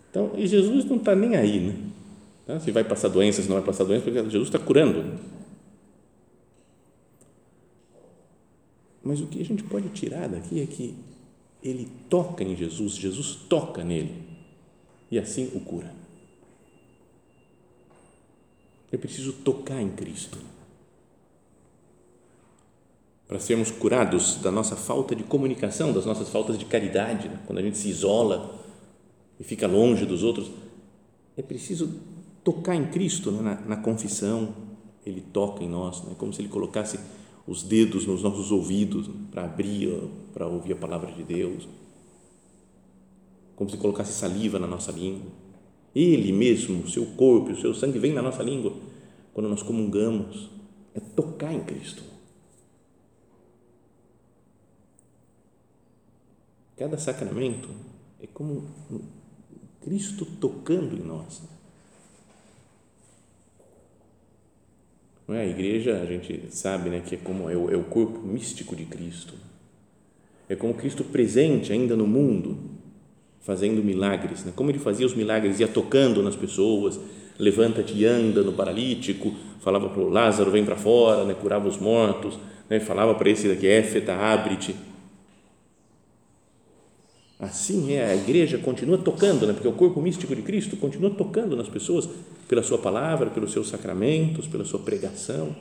Então, 0.09 0.31
e 0.37 0.47
Jesus 0.47 0.85
não 0.85 0.95
está 0.95 1.13
nem 1.13 1.35
aí, 1.35 1.59
né? 1.59 1.73
Tá? 2.47 2.57
Se 2.59 2.71
vai 2.71 2.85
passar 2.85 3.09
doença, 3.09 3.41
se 3.41 3.49
não 3.49 3.57
vai 3.57 3.65
passar 3.65 3.83
doença, 3.83 4.03
porque 4.05 4.17
Jesus 4.29 4.47
está 4.47 4.57
curando. 4.57 5.03
Mas 9.05 9.21
o 9.21 9.27
que 9.27 9.39
a 9.39 9.45
gente 9.45 9.61
pode 9.63 9.87
tirar 9.89 10.27
daqui 10.27 10.59
é 10.59 10.65
que 10.65 10.95
ele 11.61 11.87
toca 12.09 12.43
em 12.43 12.55
Jesus, 12.55 12.95
Jesus 12.95 13.35
toca 13.47 13.83
nele 13.83 14.23
e 15.11 15.19
assim 15.19 15.51
o 15.53 15.59
cura. 15.59 15.93
É 18.91 18.97
preciso 18.97 19.31
tocar 19.31 19.79
em 19.79 19.89
Cristo 19.91 20.39
para 23.27 23.39
sermos 23.39 23.69
curados 23.69 24.37
da 24.37 24.51
nossa 24.51 24.75
falta 24.75 25.15
de 25.15 25.23
comunicação, 25.23 25.93
das 25.93 26.05
nossas 26.05 26.29
faltas 26.29 26.57
de 26.57 26.65
caridade, 26.65 27.27
né? 27.27 27.39
quando 27.45 27.59
a 27.59 27.61
gente 27.61 27.77
se 27.77 27.89
isola 27.89 28.59
e 29.39 29.43
fica 29.43 29.67
longe 29.67 30.05
dos 30.05 30.23
outros, 30.23 30.49
é 31.37 31.41
preciso 31.41 31.99
tocar 32.43 32.75
em 32.75 32.85
Cristo 32.85 33.31
né? 33.31 33.41
na, 33.41 33.75
na, 33.75 33.77
confissão, 33.77 34.53
Ele 35.05 35.21
toca 35.21 35.63
em 35.63 35.69
nós, 35.69 36.03
né? 36.03 36.15
como 36.17 36.31
se 36.31 36.41
Ele 36.41 36.49
colocasse 36.49 36.99
os 37.47 37.63
dedos 37.63 38.05
nos 38.05 38.23
nossos 38.23 38.51
ouvidos 38.51 39.09
para 39.31 39.45
abrir, 39.45 39.89
para 40.33 40.47
ouvir 40.47 40.73
a 40.73 40.77
palavra 40.77 41.11
de 41.11 41.23
Deus, 41.23 41.67
como 43.55 43.69
se 43.69 43.77
colocasse 43.77 44.13
saliva 44.13 44.59
na 44.59 44.67
nossa 44.67 44.91
língua. 44.91 45.31
Ele 45.93 46.31
mesmo, 46.31 46.83
o 46.83 46.89
seu 46.89 47.05
corpo, 47.05 47.51
o 47.51 47.55
seu 47.55 47.73
sangue 47.73 47.99
vem 47.99 48.13
na 48.13 48.21
nossa 48.21 48.43
língua 48.43 48.73
quando 49.33 49.49
nós 49.49 49.63
comungamos, 49.63 50.49
é 50.93 50.99
tocar 50.99 51.53
em 51.53 51.61
Cristo 51.61 52.03
Cada 56.77 56.97
sacramento 56.97 57.69
é 58.19 58.27
como 58.27 58.67
Cristo 59.81 60.25
tocando 60.25 60.95
em 60.95 60.99
nós. 60.99 61.41
Não 65.27 65.35
é? 65.35 65.41
A 65.41 65.45
igreja, 65.45 65.99
a 66.01 66.05
gente 66.05 66.43
sabe 66.49 66.89
né, 66.89 67.01
que 67.05 67.15
é 67.15 67.17
como 67.17 67.49
é 67.49 67.55
o, 67.55 67.71
é 67.71 67.75
o 67.75 67.83
corpo 67.83 68.19
místico 68.25 68.75
de 68.75 68.85
Cristo. 68.85 69.33
É 70.47 70.55
como 70.55 70.73
Cristo 70.73 71.03
presente 71.03 71.73
ainda 71.73 71.95
no 71.95 72.05
mundo, 72.05 72.57
fazendo 73.41 73.83
milagres. 73.83 74.45
Né? 74.45 74.53
Como 74.55 74.69
ele 74.69 74.79
fazia 74.79 75.05
os 75.05 75.15
milagres, 75.15 75.59
ia 75.59 75.67
tocando 75.67 76.21
nas 76.21 76.35
pessoas, 76.35 76.99
levanta-te 77.39 77.93
e 77.95 78.05
anda 78.05 78.43
no 78.43 78.53
paralítico, 78.53 79.33
falava 79.61 79.89
para 79.89 80.01
o 80.01 80.09
Lázaro, 80.09 80.51
vem 80.51 80.63
para 80.63 80.75
fora, 80.75 81.25
né? 81.25 81.33
curava 81.33 81.67
os 81.67 81.77
mortos, 81.77 82.37
né? 82.69 82.79
falava 82.79 83.15
para 83.15 83.29
esse 83.29 83.47
daqui, 83.47 83.67
Éfeta, 83.67 84.13
abre-te 84.13 84.75
Assim 87.39 87.93
é, 87.93 88.05
a 88.05 88.15
igreja 88.15 88.57
continua 88.57 88.97
tocando, 88.97 89.45
né? 89.45 89.53
porque 89.53 89.67
o 89.67 89.73
corpo 89.73 90.01
místico 90.01 90.35
de 90.35 90.41
Cristo 90.41 90.77
continua 90.77 91.09
tocando 91.09 91.55
nas 91.55 91.67
pessoas 91.67 92.07
pela 92.47 92.63
sua 92.63 92.77
palavra, 92.77 93.29
pelos 93.29 93.51
seus 93.51 93.69
sacramentos, 93.69 94.47
pela 94.47 94.65
sua 94.65 94.79
pregação. 94.79 95.55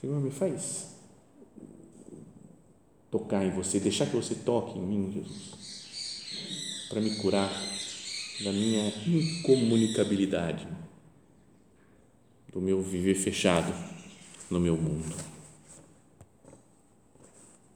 Senhor, 0.00 0.20
me 0.20 0.30
faz 0.30 0.94
tocar 3.10 3.44
em 3.44 3.50
você, 3.50 3.80
deixar 3.80 4.06
que 4.06 4.14
você 4.14 4.34
toque 4.34 4.78
em 4.78 4.82
mim, 4.82 5.12
Jesus. 5.12 6.86
para 6.88 7.00
me 7.00 7.16
curar 7.16 7.50
da 8.44 8.52
minha 8.52 8.92
incomunicabilidade, 9.06 10.68
do 12.52 12.60
meu 12.60 12.80
viver 12.82 13.14
fechado 13.14 13.72
no 14.50 14.60
meu 14.60 14.76
mundo. 14.76 15.14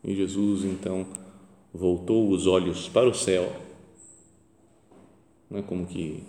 E 0.05 0.15
Jesus 0.15 0.65
então 0.65 1.07
voltou 1.73 2.31
os 2.31 2.47
olhos 2.47 2.89
para 2.89 3.09
o 3.09 3.15
céu, 3.15 3.51
não 5.51 5.59
é 5.59 5.63
como 5.63 5.87
que 5.87 6.23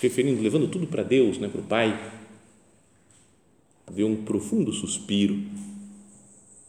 referindo, 0.00 0.42
levando 0.42 0.68
tudo 0.68 0.86
para 0.86 1.02
Deus, 1.02 1.38
né, 1.38 1.48
para 1.48 1.60
o 1.60 1.64
Pai, 1.64 1.98
deu 3.90 4.06
um 4.06 4.16
profundo 4.16 4.72
suspiro. 4.72 5.38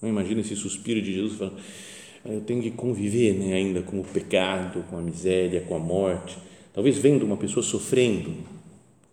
Não 0.01 0.09
imagina 0.09 0.41
esse 0.41 0.55
suspiro 0.55 1.01
de 1.01 1.13
Jesus 1.13 1.37
falando: 1.37 1.57
eu 2.25 2.41
tenho 2.41 2.61
que 2.61 2.71
conviver 2.71 3.33
né, 3.33 3.53
ainda 3.53 3.81
com 3.81 3.99
o 3.99 4.03
pecado, 4.03 4.83
com 4.89 4.97
a 4.97 5.01
miséria, 5.01 5.61
com 5.61 5.75
a 5.75 5.79
morte. 5.79 6.37
Talvez 6.73 6.97
vendo 6.97 7.23
uma 7.23 7.37
pessoa 7.37 7.63
sofrendo, 7.63 8.33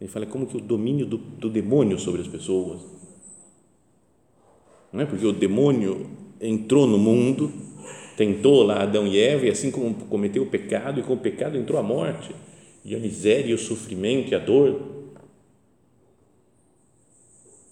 ele 0.01 0.09
fala 0.09 0.27
como 0.27 0.47
que 0.47 0.57
o 0.57 0.61
domínio 0.61 1.07
do, 1.07 1.19
do 1.19 1.51
demônio 1.51 1.99
sobre 1.99 2.21
as 2.21 2.29
pessoas. 2.29 2.81
Não 4.93 5.01
é 5.01 5.07
porque 5.07 5.27
o 5.27 5.33
demônio 5.33 6.09
entrou 6.41 6.87
no 6.87 6.99
mundo, 6.99 7.53
tentou 8.19 8.65
lá 8.65 8.83
Adão 8.83 9.07
e 9.07 9.17
Eva, 9.17 9.47
e 9.47 9.49
assim 9.49 9.71
como 9.71 9.95
cometeu 9.95 10.43
o 10.43 10.47
pecado, 10.47 10.99
e 10.99 11.05
com 11.05 11.13
o 11.13 11.19
pecado 11.19 11.57
entrou 11.57 11.79
a 11.79 11.85
morte, 11.85 12.35
e 12.85 12.93
a 12.97 12.99
miséria, 12.99 13.53
e 13.53 13.55
o 13.55 13.59
sofrimento, 13.59 14.33
e 14.33 14.35
a 14.35 14.41
dor. 14.41 15.07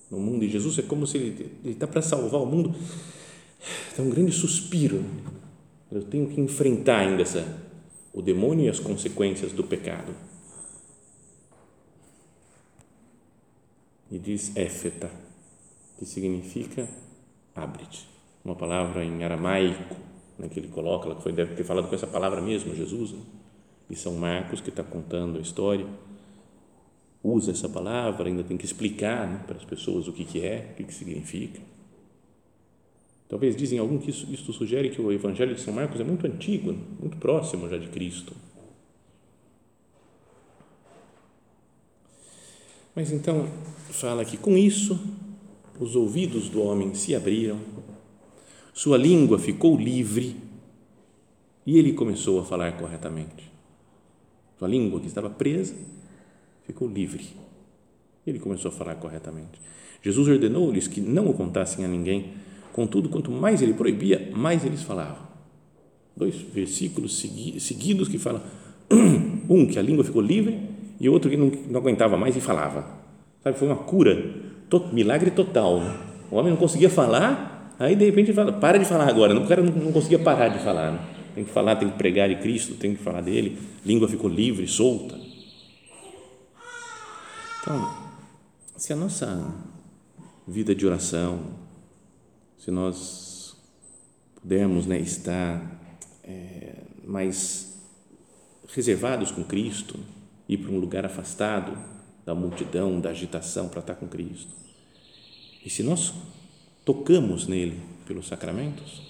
No 0.08 0.20
mundo 0.20 0.42
de 0.42 0.48
Jesus 0.48 0.78
é 0.78 0.82
como 0.82 1.04
se 1.04 1.18
ele 1.18 1.50
está 1.64 1.84
para 1.88 2.00
salvar 2.00 2.40
o 2.40 2.46
mundo, 2.46 2.72
é 3.98 4.00
um 4.00 4.08
grande 4.08 4.30
suspiro. 4.30 5.04
Eu 5.90 6.04
tenho 6.04 6.28
que 6.28 6.40
enfrentar 6.40 6.98
ainda 6.98 7.22
essa, 7.22 7.44
o 8.12 8.22
demônio 8.22 8.66
e 8.66 8.68
as 8.68 8.78
consequências 8.78 9.50
do 9.50 9.64
pecado. 9.64 10.14
E 14.12 14.16
diz 14.16 14.56
éfeta, 14.56 15.10
que 15.98 16.06
significa 16.06 16.88
abre-te 17.52 18.06
uma 18.44 18.54
palavra 18.54 19.04
em 19.04 19.24
aramaico, 19.24 19.96
né, 20.38 20.48
que 20.48 20.60
ele 20.60 20.68
coloca, 20.68 21.14
foi, 21.16 21.32
deve 21.32 21.54
ter 21.54 21.64
falado 21.64 21.88
com 21.88 21.94
essa 21.94 22.06
palavra 22.06 22.40
mesmo, 22.40 22.74
Jesus. 22.74 23.12
Né? 23.12 23.20
E 23.90 23.96
São 23.96 24.14
Marcos, 24.14 24.60
que 24.60 24.70
está 24.70 24.82
contando 24.82 25.38
a 25.38 25.40
história, 25.40 25.86
usa 27.22 27.50
essa 27.50 27.68
palavra, 27.68 28.28
ainda 28.28 28.42
tem 28.42 28.56
que 28.56 28.64
explicar 28.64 29.28
né, 29.28 29.42
para 29.46 29.56
as 29.56 29.64
pessoas 29.64 30.08
o 30.08 30.12
que, 30.12 30.24
que 30.24 30.44
é, 30.44 30.70
o 30.72 30.76
que, 30.76 30.84
que 30.84 30.94
significa. 30.94 31.60
Talvez 33.28 33.56
dizem 33.56 33.78
algum 33.78 33.98
que 33.98 34.10
isso, 34.10 34.26
isso 34.32 34.52
sugere 34.52 34.90
que 34.90 35.00
o 35.00 35.10
Evangelho 35.10 35.54
de 35.54 35.60
São 35.60 35.74
Marcos 35.74 36.00
é 36.00 36.04
muito 36.04 36.26
antigo, 36.26 36.72
muito 37.00 37.16
próximo 37.16 37.68
já 37.68 37.76
de 37.76 37.88
Cristo. 37.88 38.32
Mas 42.94 43.12
então, 43.12 43.48
fala 43.90 44.24
que 44.24 44.36
com 44.36 44.56
isso 44.56 44.98
os 45.78 45.94
ouvidos 45.94 46.48
do 46.48 46.62
homem 46.62 46.94
se 46.94 47.14
abriram 47.14 47.60
sua 48.76 48.98
língua 48.98 49.38
ficou 49.38 49.74
livre 49.74 50.36
e 51.66 51.78
ele 51.78 51.94
começou 51.94 52.38
a 52.40 52.44
falar 52.44 52.76
corretamente. 52.76 53.50
Sua 54.58 54.68
língua 54.68 55.00
que 55.00 55.06
estava 55.06 55.30
presa 55.30 55.74
ficou 56.66 56.86
livre. 56.86 57.24
Ele 58.26 58.38
começou 58.38 58.70
a 58.70 58.72
falar 58.72 58.96
corretamente. 58.96 59.58
Jesus 60.02 60.28
ordenou-lhes 60.28 60.86
que 60.86 61.00
não 61.00 61.26
o 61.26 61.32
contassem 61.32 61.86
a 61.86 61.88
ninguém. 61.88 62.34
Contudo, 62.70 63.08
quanto 63.08 63.30
mais 63.30 63.62
ele 63.62 63.72
proibia, 63.72 64.30
mais 64.36 64.62
eles 64.62 64.82
falavam. 64.82 65.26
Dois 66.14 66.36
versículos 66.36 67.18
seguidos 67.18 68.08
que 68.08 68.18
falam: 68.18 68.42
um 69.48 69.66
que 69.66 69.78
a 69.78 69.82
língua 69.82 70.04
ficou 70.04 70.20
livre 70.20 70.60
e 71.00 71.08
outro 71.08 71.30
que 71.30 71.36
não, 71.38 71.50
não 71.70 71.80
aguentava 71.80 72.18
mais 72.18 72.36
e 72.36 72.42
falava. 72.42 72.86
Sabe, 73.42 73.56
foi 73.56 73.68
uma 73.68 73.76
cura, 73.76 74.34
milagre 74.92 75.30
total. 75.30 75.80
Né? 75.80 75.98
O 76.30 76.36
homem 76.36 76.50
não 76.50 76.58
conseguia 76.58 76.90
falar 76.90 77.55
Aí 77.78 77.94
de 77.94 78.04
repente 78.04 78.32
fala, 78.32 78.52
para 78.52 78.78
de 78.78 78.84
falar 78.84 79.08
agora. 79.08 79.38
O 79.38 79.46
cara 79.46 79.62
não, 79.62 79.72
não 79.72 79.92
conseguia 79.92 80.18
parar 80.18 80.48
de 80.48 80.58
falar. 80.58 80.92
Né? 80.92 81.00
Tem 81.34 81.44
que 81.44 81.50
falar, 81.50 81.76
tem 81.76 81.90
que 81.90 81.98
pregar 81.98 82.28
de 82.28 82.36
Cristo, 82.36 82.74
tem 82.74 82.94
que 82.94 83.02
falar 83.02 83.20
dele. 83.20 83.58
Língua 83.84 84.08
ficou 84.08 84.30
livre, 84.30 84.66
solta. 84.66 85.18
Então, 87.60 87.94
se 88.76 88.92
a 88.92 88.96
nossa 88.96 89.54
vida 90.46 90.74
de 90.74 90.86
oração, 90.86 91.40
se 92.56 92.70
nós 92.70 93.56
pudermos 94.40 94.86
né, 94.86 94.98
estar 94.98 95.80
é, 96.22 96.76
mais 97.04 97.82
reservados 98.72 99.30
com 99.30 99.44
Cristo, 99.44 99.98
ir 100.48 100.58
para 100.58 100.70
um 100.70 100.78
lugar 100.78 101.04
afastado 101.04 101.76
da 102.24 102.34
multidão, 102.34 103.00
da 103.00 103.10
agitação 103.10 103.68
para 103.68 103.80
estar 103.80 103.94
com 103.96 104.06
Cristo. 104.06 104.52
E 105.64 105.68
se 105.68 105.82
nós 105.82 106.14
tocamos 106.86 107.48
nele 107.48 107.80
pelos 108.06 108.28
sacramentos, 108.28 109.02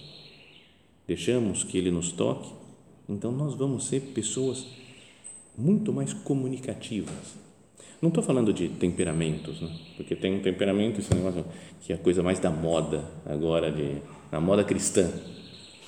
deixamos 1.06 1.62
que 1.62 1.76
ele 1.76 1.90
nos 1.90 2.10
toque, 2.10 2.50
então 3.06 3.30
nós 3.30 3.54
vamos 3.54 3.86
ser 3.86 4.00
pessoas 4.00 4.66
muito 5.56 5.92
mais 5.92 6.14
comunicativas. 6.14 7.36
Não 8.00 8.08
estou 8.08 8.24
falando 8.24 8.50
de 8.52 8.70
temperamentos, 8.70 9.60
né? 9.60 9.70
porque 9.94 10.16
tem 10.16 10.34
um 10.34 10.40
temperamento, 10.40 11.00
esse 11.00 11.14
negócio 11.14 11.44
que 11.82 11.92
é 11.92 11.96
a 11.96 11.98
coisa 11.98 12.22
mais 12.22 12.38
da 12.38 12.50
moda 12.50 13.04
agora, 13.26 13.70
de, 13.70 13.96
na 14.32 14.40
moda 14.40 14.64
cristã. 14.64 15.10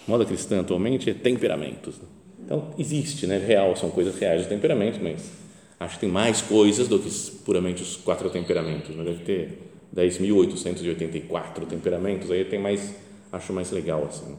Moda 0.06 0.26
cristã 0.26 0.60
atualmente 0.60 1.08
é 1.08 1.14
temperamentos. 1.14 1.96
Né? 1.96 2.04
Então, 2.44 2.74
existe, 2.78 3.26
né? 3.26 3.38
real, 3.38 3.74
são 3.76 3.90
coisas 3.90 4.14
reais 4.18 4.42
de 4.42 4.48
temperamento, 4.48 5.00
mas 5.02 5.32
acho 5.80 5.94
que 5.94 6.00
tem 6.00 6.10
mais 6.10 6.42
coisas 6.42 6.86
do 6.86 6.98
que 6.98 7.10
puramente 7.44 7.82
os 7.82 7.96
quatro 7.96 8.28
temperamentos. 8.28 8.94
Né? 8.94 9.04
Deve 9.04 9.24
ter 9.24 9.68
10.884 9.94 11.66
temperamentos, 11.66 12.30
aí 12.30 12.44
tem 12.44 12.58
mais, 12.58 12.94
acho 13.32 13.52
mais 13.52 13.70
legal 13.70 14.04
assim. 14.04 14.36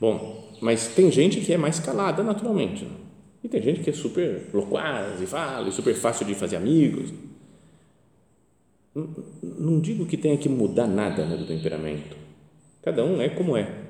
Bom, 0.00 0.52
mas 0.60 0.88
tem 0.88 1.10
gente 1.10 1.40
que 1.40 1.52
é 1.52 1.58
mais 1.58 1.80
calada 1.80 2.22
naturalmente, 2.22 2.84
né? 2.84 2.96
e 3.42 3.48
tem 3.48 3.62
gente 3.62 3.80
que 3.80 3.90
é 3.90 3.92
super 3.92 4.48
loquaz 4.52 5.20
e 5.20 5.26
fala, 5.26 5.68
e 5.68 5.72
super 5.72 5.94
fácil 5.94 6.26
de 6.26 6.34
fazer 6.34 6.56
amigos. 6.56 7.12
Não, 8.94 9.08
não 9.42 9.80
digo 9.80 10.06
que 10.06 10.16
tenha 10.16 10.36
que 10.36 10.48
mudar 10.48 10.86
nada 10.86 11.24
né, 11.24 11.36
do 11.36 11.46
temperamento, 11.46 12.16
cada 12.82 13.04
um 13.04 13.20
é 13.20 13.28
como 13.28 13.56
é, 13.56 13.84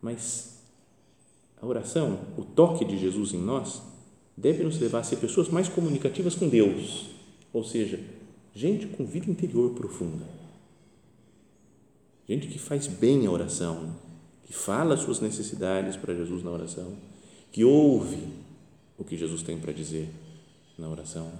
mas 0.00 0.62
a 1.60 1.66
oração, 1.66 2.20
o 2.36 2.42
toque 2.42 2.84
de 2.84 2.96
Jesus 2.96 3.34
em 3.34 3.42
nós, 3.42 3.82
deve 4.36 4.62
nos 4.62 4.78
levar 4.78 5.00
a 5.00 5.02
ser 5.02 5.16
pessoas 5.16 5.48
mais 5.48 5.68
comunicativas 5.68 6.34
com 6.34 6.48
Deus, 6.48 7.10
ou 7.52 7.64
seja, 7.64 7.98
gente 8.58 8.88
com 8.88 9.06
vida 9.06 9.30
interior 9.30 9.70
profunda, 9.70 10.24
gente 12.28 12.48
que 12.48 12.58
faz 12.58 12.88
bem 12.88 13.24
a 13.24 13.30
oração, 13.30 13.94
que 14.44 14.52
fala 14.52 14.94
as 14.94 15.00
suas 15.00 15.20
necessidades 15.20 15.96
para 15.96 16.12
Jesus 16.12 16.42
na 16.42 16.50
oração, 16.50 16.92
que 17.52 17.64
ouve 17.64 18.18
o 18.98 19.04
que 19.04 19.16
Jesus 19.16 19.42
tem 19.44 19.60
para 19.60 19.72
dizer 19.72 20.08
na 20.76 20.88
oração. 20.88 21.30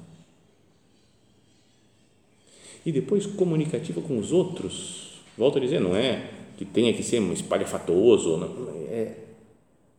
E 2.86 2.92
depois 2.92 3.26
comunicativa 3.26 4.00
com 4.00 4.16
os 4.16 4.30
outros. 4.30 5.20
Volto 5.36 5.58
a 5.58 5.60
dizer, 5.60 5.80
não 5.80 5.96
é 5.96 6.32
que 6.56 6.64
tenha 6.64 6.94
que 6.94 7.02
ser 7.02 7.20
um 7.20 7.32
espalhafatoso, 7.32 8.36
não, 8.36 8.70
é 8.88 9.24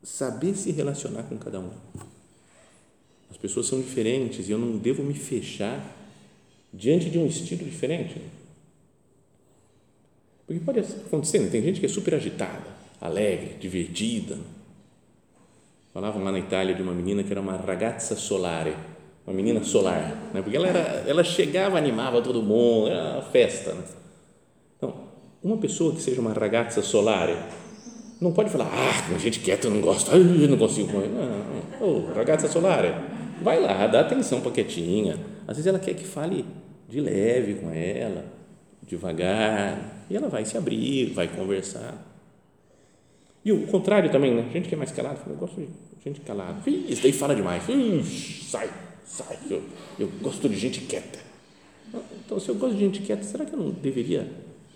saber 0.01 0.55
se 0.55 0.71
relacionar 0.71 1.23
com 1.23 1.37
cada 1.37 1.59
um. 1.59 1.71
As 3.29 3.35
pessoas 3.35 3.67
são 3.67 3.81
diferentes 3.81 4.47
e 4.47 4.51
eu 4.53 4.57
não 4.57 4.77
devo 4.77 5.03
me 5.03 5.13
fechar 5.13 5.98
diante 6.73 7.09
de 7.09 7.17
um 7.17 7.25
estilo 7.25 7.63
diferente. 7.65 8.21
Porque 10.45 10.63
pode 10.63 10.79
acontecer, 10.79 11.39
né? 11.39 11.49
tem 11.49 11.61
gente 11.61 11.79
que 11.79 11.85
é 11.85 11.89
super 11.89 12.15
agitada, 12.15 12.65
alegre, 12.99 13.55
divertida. 13.59 14.37
Falavam 15.93 16.23
lá 16.23 16.31
na 16.31 16.39
Itália 16.39 16.73
de 16.73 16.81
uma 16.81 16.93
menina 16.93 17.23
que 17.23 17.31
era 17.31 17.41
uma 17.41 17.55
ragazza 17.55 18.15
solare, 18.15 18.75
uma 19.27 19.35
menina 19.35 19.63
solar, 19.63 20.31
né? 20.33 20.41
porque 20.41 20.57
ela, 20.57 20.67
era, 20.67 21.03
ela 21.07 21.23
chegava, 21.23 21.77
animava 21.77 22.21
todo 22.21 22.41
mundo, 22.41 22.87
era 22.87 23.13
uma 23.13 23.21
festa. 23.21 23.73
Né? 23.73 23.83
Então, 24.77 24.95
uma 25.43 25.57
pessoa 25.57 25.93
que 25.93 26.01
seja 26.01 26.19
uma 26.19 26.33
ragazza 26.33 26.81
solare 26.81 27.37
não 28.19 28.33
pode 28.33 28.49
falar, 28.49 28.69
ah, 28.73 29.17
gente 29.19 29.39
quieta, 29.39 29.67
eu 29.67 29.71
não 29.71 29.81
gosto, 29.81 30.11
eu 30.11 30.49
não 30.49 30.57
consigo 30.57 30.91
com 30.91 30.99
ele. 30.99 31.13
Não, 31.13 31.25
não. 31.25 32.07
Oh, 32.09 32.13
ragazza 32.13 32.47
solare, 32.47 32.93
vai 33.41 33.61
lá, 33.61 33.87
dá 33.87 34.01
atenção 34.01 34.41
para 34.41 34.51
quietinha. 34.51 35.17
Às 35.49 35.57
vezes 35.57 35.65
ela 35.65 35.79
quer 35.79 35.95
que 35.95 36.05
fale 36.05 36.45
de 36.87 37.01
leve 37.01 37.55
com 37.55 37.71
ela, 37.71 38.23
devagar, 38.83 40.05
e 40.07 40.15
ela 40.15 40.29
vai 40.29 40.45
se 40.45 40.55
abrir, 40.55 41.07
vai 41.07 41.27
conversar. 41.27 42.05
E 43.43 43.51
o 43.51 43.65
contrário 43.65 44.11
também, 44.11 44.31
né? 44.35 44.47
Gente 44.53 44.69
que 44.69 44.75
é 44.75 44.77
mais 44.77 44.91
calada, 44.91 45.19
eu 45.25 45.35
gosto 45.35 45.59
de 45.59 45.67
gente 46.05 46.21
calada. 46.21 46.61
Isso 46.69 47.01
daí 47.01 47.11
fala 47.11 47.33
demais. 47.33 47.63
Sai, 48.43 48.69
sai. 49.03 49.39
Eu, 49.49 49.63
eu 49.97 50.07
gosto 50.21 50.47
de 50.47 50.55
gente 50.55 50.81
quieta. 50.81 51.17
Então, 52.23 52.39
se 52.39 52.47
eu 52.49 52.53
gosto 52.53 52.75
de 52.75 52.81
gente 52.81 53.01
quieta, 53.01 53.23
será 53.23 53.43
que 53.43 53.53
eu 53.53 53.57
não 53.57 53.71
deveria 53.71 54.29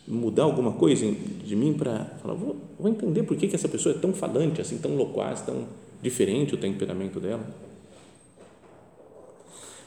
mudar 0.07 0.41
alguma 0.41 0.71
coisa 0.71 1.05
de 1.05 1.55
mim 1.55 1.75
para 1.75 2.05
falar, 2.19 2.33
vou, 2.33 2.57
vou, 2.79 2.89
entender 2.89 3.21
por 3.21 3.37
que, 3.37 3.47
que 3.47 3.55
essa 3.55 3.69
pessoa 3.69 3.93
é 3.93 3.99
tão 3.99 4.11
falante, 4.11 4.59
assim, 4.59 4.79
tão 4.79 4.95
loquaz, 4.95 5.41
tão 5.41 5.67
diferente 6.01 6.55
o 6.55 6.57
temperamento 6.57 7.19
dela. 7.19 7.47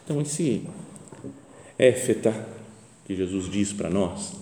Então, 0.07 0.21
esse 0.21 0.63
éfeta 1.77 2.33
que 3.05 3.17
Jesus 3.17 3.51
diz 3.51 3.73
para 3.73 3.91
nós, 3.91 4.37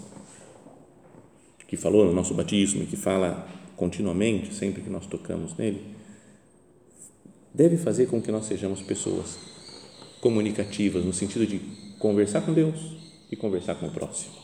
que 1.67 1.75
falou 1.75 2.05
no 2.05 2.13
nosso 2.13 2.35
batismo 2.35 2.83
e 2.83 2.87
que 2.87 2.97
fala 2.97 3.49
continuamente, 3.75 4.53
sempre 4.53 4.83
que 4.83 4.91
nós 4.91 5.07
tocamos 5.07 5.57
nele, 5.57 5.83
deve 7.55 7.79
fazer 7.79 8.09
com 8.09 8.21
que 8.21 8.31
nós 8.31 8.45
sejamos 8.45 8.83
pessoas 8.83 9.39
comunicativas, 10.21 11.03
no 11.03 11.15
sentido 11.15 11.47
de 11.47 11.59
conversar 11.99 12.43
com 12.43 12.53
Deus 12.53 12.95
e 13.33 13.35
conversar 13.35 13.77
com 13.77 13.87
o 13.87 13.91
próximo. 13.91 14.35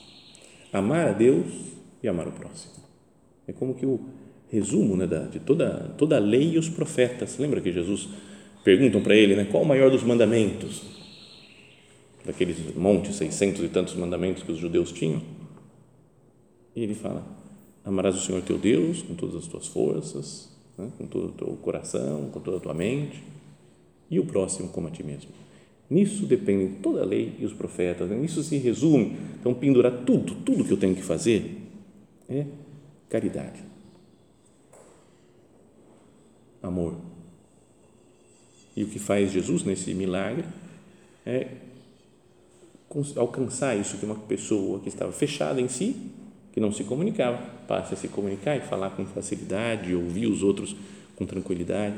Amar 0.73 1.07
a 1.07 1.13
Deus 1.13 1.53
e 2.03 2.09
amar 2.09 2.29
o 2.29 2.33
próximo. 2.33 2.83
É 3.47 3.53
como 3.53 3.75
que 3.75 3.85
o 3.85 4.01
resumo 4.51 4.97
né, 4.97 5.07
de 5.31 5.39
toda, 5.39 5.95
toda 5.99 6.17
a 6.17 6.19
lei 6.19 6.53
e 6.53 6.59
os 6.59 6.71
profetas. 6.71 7.37
Lembra 7.37 7.61
que 7.61 7.71
Jesus 7.71 8.09
perguntam 8.65 9.03
para 9.03 9.15
ele 9.15 9.37
né, 9.37 9.45
qual 9.45 9.65
o 9.65 9.67
maior 9.67 9.91
dos 9.91 10.03
mandamentos? 10.03 10.99
Daqueles 12.25 12.75
montes, 12.75 13.17
seiscentos 13.17 13.63
e 13.65 13.69
tantos 13.69 13.95
mandamentos 13.95 14.43
que 14.43 14.53
os 14.53 14.59
judeus 14.59 14.93
tinham. 14.93 15.23
E 16.77 16.83
ele 16.83 16.95
fala: 16.95 17.25
Amarás 17.85 18.15
o 18.17 18.21
Senhor 18.21 18.43
teu 18.43 18.59
Deus 18.59 19.03
com 19.03 19.15
todas 19.15 19.37
as 19.37 19.47
tuas 19.47 19.67
forças, 19.67 20.51
né, 20.77 20.91
com 20.99 21.07
todo 21.07 21.29
o 21.29 21.33
teu 21.33 21.49
coração, 21.63 22.31
com 22.31 22.41
toda 22.41 22.59
a 22.59 22.61
tua 22.61 22.75
mente, 22.75 23.23
e 24.11 24.19
o 24.19 24.27
próximo 24.27 24.69
como 24.69 24.89
a 24.89 24.91
ti 24.91 25.03
mesmo. 25.03 25.31
Nisso 25.89 26.27
depende 26.27 26.77
toda 26.77 27.03
a 27.03 27.05
lei 27.05 27.35
e 27.39 27.45
os 27.45 27.53
profetas, 27.53 28.09
né? 28.09 28.17
nisso 28.17 28.43
se 28.45 28.57
resume. 28.59 29.17
Então, 29.41 29.53
pendurar 29.53 30.05
tudo, 30.05 30.37
tudo 30.37 30.65
que 30.65 30.73
eu 30.73 30.77
tenho 30.77 30.95
que 30.95 31.03
fazer 31.03 31.63
é 32.29 32.47
caridade 33.09 33.71
amor. 36.63 36.97
E 38.77 38.85
o 38.85 38.89
que 38.89 38.99
faz 38.99 39.33
Jesus 39.33 39.65
nesse 39.65 39.95
milagre 39.95 40.45
é 41.27 41.49
alcançar 43.17 43.77
isso 43.77 43.97
que 43.97 44.05
uma 44.05 44.17
pessoa 44.17 44.81
que 44.81 44.89
estava 44.89 45.13
fechada 45.13 45.61
em 45.61 45.69
si, 45.69 45.97
que 46.53 46.59
não 46.59 46.73
se 46.73 46.85
comunicava, 46.85 47.39
passe 47.69 47.95
a 47.95 47.97
se 47.97 48.09
comunicar 48.09 48.57
e 48.57 48.61
falar 48.61 48.91
com 48.91 49.07
facilidade, 49.07 49.95
ouvir 49.95 50.27
os 50.27 50.43
outros 50.43 50.75
com 51.17 51.25
tranquilidade. 51.25 51.97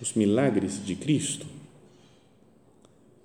Os 0.00 0.12
milagres 0.12 0.84
de 0.84 0.94
Cristo, 0.94 1.46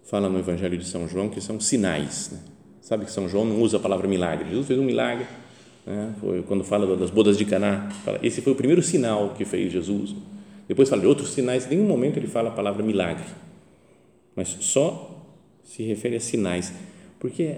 fala 0.06 0.30
no 0.30 0.40
Evangelho 0.40 0.78
de 0.78 0.86
São 0.86 1.08
João 1.08 1.30
que 1.30 1.42
são 1.42 1.60
sinais. 1.60 2.30
Né? 2.32 2.40
Sabe 2.82 3.06
que 3.06 3.12
São 3.12 3.28
João 3.28 3.46
não 3.46 3.62
usa 3.62 3.78
a 3.78 3.80
palavra 3.80 4.08
milagre. 4.08 4.50
Jesus 4.50 4.68
fez 4.68 4.80
um 4.80 4.84
milagre, 4.84 5.26
né? 5.86 6.14
Foi 6.20 6.44
quando 6.44 6.64
fala 6.64 6.96
das 6.96 7.10
bodas 7.10 7.38
de 7.38 7.46
Caná, 7.46 7.90
fala, 8.06 8.20
esse 8.22 8.42
foi 8.42 8.54
o 8.54 8.56
primeiro 8.56 8.82
sinal 8.82 9.34
que 9.34 9.46
fez 9.46 9.72
Jesus. 9.72 10.16
Depois 10.68 10.90
fala 10.90 11.02
de 11.02 11.08
outros 11.08 11.30
sinais, 11.30 11.66
em 11.66 11.72
nenhum 11.72 11.88
momento 11.88 12.18
ele 12.18 12.28
fala 12.28 12.50
a 12.50 12.52
palavra 12.52 12.84
milagre, 12.84 13.26
mas 14.36 14.50
só 14.62 15.26
se 15.64 15.84
refere 15.84 16.16
a 16.16 16.20
sinais, 16.20 16.74
porque 17.20 17.58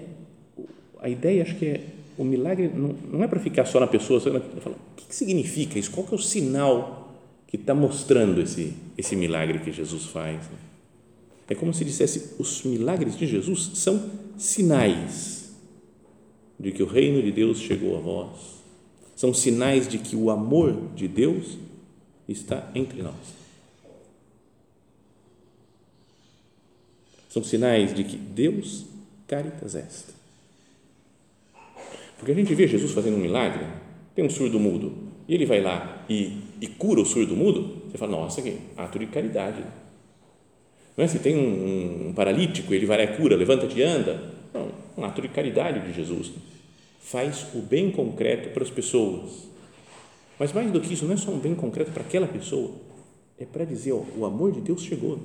a 1.00 1.08
ideia 1.08 1.42
acho 1.42 1.56
que 1.56 1.66
é 1.66 1.80
o 2.16 2.24
milagre 2.24 2.70
não, 2.72 2.94
não 3.10 3.24
é 3.24 3.28
para 3.28 3.40
ficar 3.40 3.64
só 3.64 3.80
na 3.80 3.86
pessoa, 3.86 4.20
só 4.20 4.30
na, 4.30 4.38
o 4.38 4.76
que, 4.96 5.06
que 5.08 5.14
significa 5.14 5.78
isso? 5.78 5.90
Qual 5.90 6.06
que 6.06 6.14
é 6.14 6.16
o 6.16 6.20
sinal 6.20 7.12
que 7.46 7.56
está 7.56 7.74
mostrando 7.74 8.40
esse 8.40 8.72
esse 8.96 9.16
milagre 9.16 9.58
que 9.58 9.72
Jesus 9.72 10.06
faz? 10.06 10.48
É 11.48 11.54
como 11.54 11.74
se 11.74 11.84
dissesse 11.84 12.34
os 12.38 12.62
milagres 12.62 13.16
de 13.16 13.26
Jesus 13.26 13.72
são 13.74 14.10
sinais 14.38 15.52
de 16.58 16.72
que 16.72 16.82
o 16.82 16.86
reino 16.86 17.20
de 17.22 17.32
Deus 17.32 17.58
chegou 17.58 17.96
a 17.96 18.00
vós, 18.00 18.62
são 19.16 19.34
sinais 19.34 19.86
de 19.86 19.98
que 19.98 20.16
o 20.16 20.30
amor 20.30 20.88
de 20.94 21.06
Deus 21.08 21.58
está 22.28 22.70
entre 22.74 23.02
nós. 23.02 23.14
São 27.34 27.42
sinais 27.42 27.92
de 27.92 28.04
que 28.04 28.16
Deus 28.16 28.84
caritas 29.26 29.74
est. 29.74 30.14
Porque 32.16 32.30
a 32.30 32.34
gente 32.34 32.54
vê 32.54 32.68
Jesus 32.68 32.92
fazendo 32.92 33.16
um 33.16 33.20
milagre, 33.20 33.66
tem 34.14 34.24
um 34.24 34.30
surdo 34.30 34.60
mudo, 34.60 34.92
e 35.26 35.34
ele 35.34 35.44
vai 35.44 35.60
lá 35.60 36.04
e, 36.08 36.38
e 36.60 36.68
cura 36.68 37.00
o 37.00 37.04
surdo 37.04 37.34
mudo, 37.34 37.82
você 37.90 37.98
fala, 37.98 38.12
nossa, 38.12 38.40
que 38.40 38.56
ato 38.76 39.00
de 39.00 39.08
caridade. 39.08 39.64
Não 40.96 41.04
é? 41.04 41.08
Se 41.08 41.18
tem 41.18 41.36
um, 41.36 42.10
um 42.10 42.12
paralítico, 42.12 42.72
ele 42.72 42.86
vai 42.86 42.98
lá 42.98 43.12
e 43.12 43.16
cura, 43.16 43.34
levanta-te 43.34 43.80
e 43.80 43.82
anda, 43.82 44.32
não, 44.54 44.70
um 44.96 45.04
ato 45.04 45.20
de 45.20 45.26
caridade 45.26 45.80
de 45.80 45.92
Jesus. 45.92 46.30
Faz 47.00 47.48
o 47.52 47.58
bem 47.58 47.90
concreto 47.90 48.50
para 48.50 48.62
as 48.62 48.70
pessoas. 48.70 49.48
Mas 50.38 50.52
mais 50.52 50.70
do 50.70 50.80
que 50.80 50.94
isso, 50.94 51.04
não 51.04 51.14
é 51.14 51.16
só 51.16 51.32
um 51.32 51.40
bem 51.40 51.56
concreto 51.56 51.90
para 51.90 52.04
aquela 52.04 52.28
pessoa, 52.28 52.70
é 53.36 53.44
para 53.44 53.64
dizer: 53.64 53.90
ó, 53.90 54.04
o 54.16 54.24
amor 54.24 54.52
de 54.52 54.60
Deus 54.60 54.82
chegou. 54.82 55.18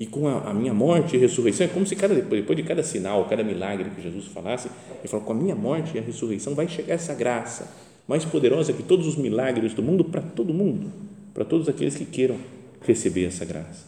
E 0.00 0.06
com 0.06 0.26
a, 0.26 0.48
a, 0.48 0.54
minha 0.54 0.72
morte 0.72 1.14
e 1.14 1.18
ressurreição, 1.18 1.66
é 1.66 1.68
como 1.68 1.86
se 1.86 1.94
cada, 1.94 2.14
depois 2.14 2.56
de 2.56 2.62
cada 2.62 2.82
sinal, 2.82 3.26
cada 3.28 3.44
milagre 3.44 3.90
que 3.90 4.00
Jesus 4.00 4.28
falasse, 4.28 4.70
ele 4.98 5.08
falou: 5.08 5.26
com 5.26 5.32
a 5.32 5.36
minha 5.36 5.54
morte 5.54 5.94
e 5.94 5.98
a 5.98 6.02
ressurreição 6.02 6.54
vai 6.54 6.66
chegar 6.66 6.94
essa 6.94 7.14
graça 7.14 7.70
mais 8.08 8.24
poderosa 8.24 8.72
que 8.72 8.82
todos 8.82 9.06
os 9.06 9.16
milagres 9.16 9.74
do 9.74 9.82
mundo 9.82 10.02
para 10.02 10.22
todo 10.22 10.54
mundo, 10.54 10.90
para 11.34 11.44
todos 11.44 11.68
aqueles 11.68 11.94
que 11.94 12.06
queiram 12.06 12.38
receber 12.80 13.26
essa 13.26 13.44
graça. 13.44 13.86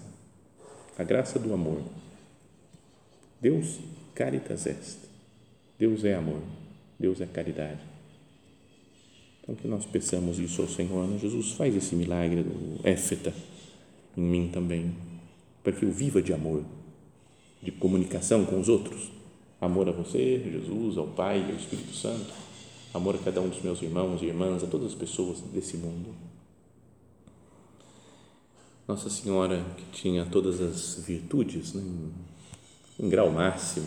A 0.98 1.02
graça 1.02 1.38
do 1.38 1.54
amor. 1.54 1.80
Deus, 3.40 3.80
caritas 4.14 4.66
est. 4.66 4.98
Deus 5.78 6.04
é 6.04 6.14
amor, 6.14 6.42
Deus 7.00 7.22
é 7.22 7.26
caridade. 7.26 7.80
Então, 9.42 9.54
que 9.54 9.66
nós 9.66 9.86
peçamos 9.86 10.38
isso 10.38 10.60
ao 10.60 10.68
Senhor. 10.68 11.08
Né? 11.08 11.18
Jesus 11.18 11.52
faz 11.52 11.74
esse 11.74 11.96
milagre 11.96 12.42
do 12.42 12.86
éfeta 12.86 13.32
em 14.16 14.22
mim 14.22 14.50
também, 14.52 14.94
para 15.62 15.72
que 15.72 15.84
eu 15.84 15.90
viva 15.90 16.20
de 16.20 16.32
amor, 16.32 16.64
de 17.62 17.70
comunicação 17.70 18.44
com 18.44 18.58
os 18.58 18.68
outros. 18.68 19.10
Amor 19.60 19.88
a 19.88 19.92
você, 19.92 20.40
Jesus, 20.40 20.98
ao 20.98 21.06
Pai, 21.06 21.44
ao 21.48 21.56
Espírito 21.56 21.94
Santo. 21.94 22.32
Amor 22.92 23.14
a 23.14 23.18
cada 23.18 23.40
um 23.40 23.48
dos 23.48 23.62
meus 23.62 23.80
irmãos 23.80 24.20
e 24.20 24.26
irmãs, 24.26 24.62
a 24.62 24.66
todas 24.66 24.88
as 24.88 24.94
pessoas 24.94 25.40
desse 25.40 25.76
mundo. 25.76 26.14
Nossa 28.86 29.08
Senhora, 29.08 29.64
que 29.76 29.84
tinha 30.02 30.26
todas 30.26 30.60
as 30.60 31.02
virtudes, 31.06 31.72
né? 31.72 31.82
em 32.98 33.08
grau 33.08 33.30
máximo. 33.30 33.86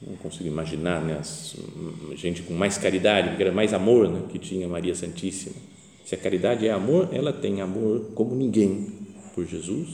Não 0.00 0.16
consigo 0.16 0.46
imaginar 0.48 1.02
né, 1.02 1.18
as, 1.18 1.56
gente 2.14 2.42
com 2.42 2.54
mais 2.54 2.78
caridade, 2.78 3.44
mais 3.50 3.74
amor 3.74 4.08
né, 4.08 4.22
que 4.30 4.38
tinha 4.38 4.68
Maria 4.68 4.94
Santíssima. 4.94 5.56
Se 6.04 6.14
a 6.14 6.18
caridade 6.18 6.66
é 6.66 6.70
amor, 6.70 7.08
ela 7.12 7.32
tem 7.32 7.60
amor 7.60 8.12
como 8.14 8.34
ninguém 8.34 9.07
por 9.38 9.46
Jesus, 9.46 9.88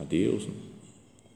a 0.00 0.02
Deus, 0.02 0.46
né? 0.46 0.54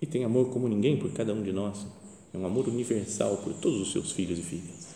e 0.02 0.06
tem 0.06 0.24
amor 0.24 0.50
como 0.50 0.66
ninguém 0.66 0.96
por 0.96 1.12
cada 1.12 1.32
um 1.32 1.40
de 1.40 1.52
nós. 1.52 1.86
É 2.34 2.36
um 2.36 2.44
amor 2.44 2.66
universal 2.66 3.36
por 3.36 3.52
todos 3.54 3.80
os 3.80 3.92
seus 3.92 4.10
filhos 4.10 4.40
e 4.40 4.42
filhas. 4.42 4.88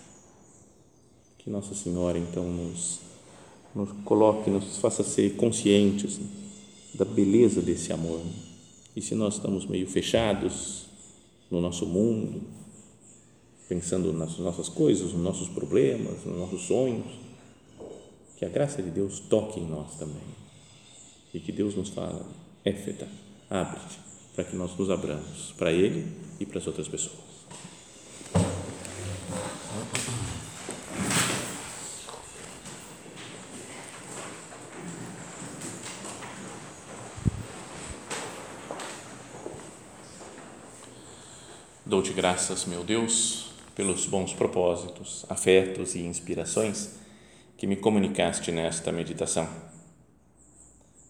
Que 1.38 1.48
Nossa 1.48 1.72
Senhora, 1.72 2.18
então, 2.18 2.50
nos, 2.50 2.98
nos 3.76 3.92
coloque, 4.04 4.50
nos 4.50 4.78
faça 4.78 5.04
ser 5.04 5.36
conscientes 5.36 6.18
né, 6.18 6.26
da 6.94 7.04
beleza 7.04 7.62
desse 7.62 7.92
amor. 7.92 8.18
Né? 8.18 8.32
E 8.96 9.00
se 9.00 9.14
nós 9.14 9.34
estamos 9.34 9.66
meio 9.66 9.86
fechados 9.86 10.86
no 11.48 11.60
nosso 11.60 11.86
mundo, 11.86 12.42
pensando 13.68 14.12
nas 14.12 14.36
nossas 14.38 14.68
coisas, 14.68 15.12
nos 15.12 15.22
nossos 15.22 15.48
problemas, 15.48 16.24
nos 16.24 16.36
nossos 16.36 16.62
sonhos, 16.62 17.06
que 18.36 18.44
a 18.44 18.48
graça 18.48 18.82
de 18.82 18.90
Deus 18.90 19.20
toque 19.20 19.60
em 19.60 19.66
nós 19.68 19.94
também. 19.94 20.43
E 21.34 21.40
que 21.40 21.50
Deus 21.50 21.74
nos 21.74 21.88
fala, 21.88 22.24
éfeta, 22.64 23.08
abre-te, 23.50 23.98
para 24.36 24.44
que 24.44 24.54
nós 24.54 24.78
nos 24.78 24.88
abramos 24.88 25.52
para 25.58 25.72
Ele 25.72 26.06
e 26.38 26.46
para 26.46 26.58
as 26.58 26.66
outras 26.68 26.86
pessoas. 26.86 27.34
Dou-te 41.84 42.12
graças, 42.12 42.64
meu 42.64 42.84
Deus, 42.84 43.50
pelos 43.74 44.06
bons 44.06 44.32
propósitos, 44.32 45.26
afetos 45.28 45.96
e 45.96 46.00
inspirações 46.00 46.96
que 47.56 47.66
me 47.66 47.74
comunicaste 47.74 48.52
nesta 48.52 48.92
meditação. 48.92 49.73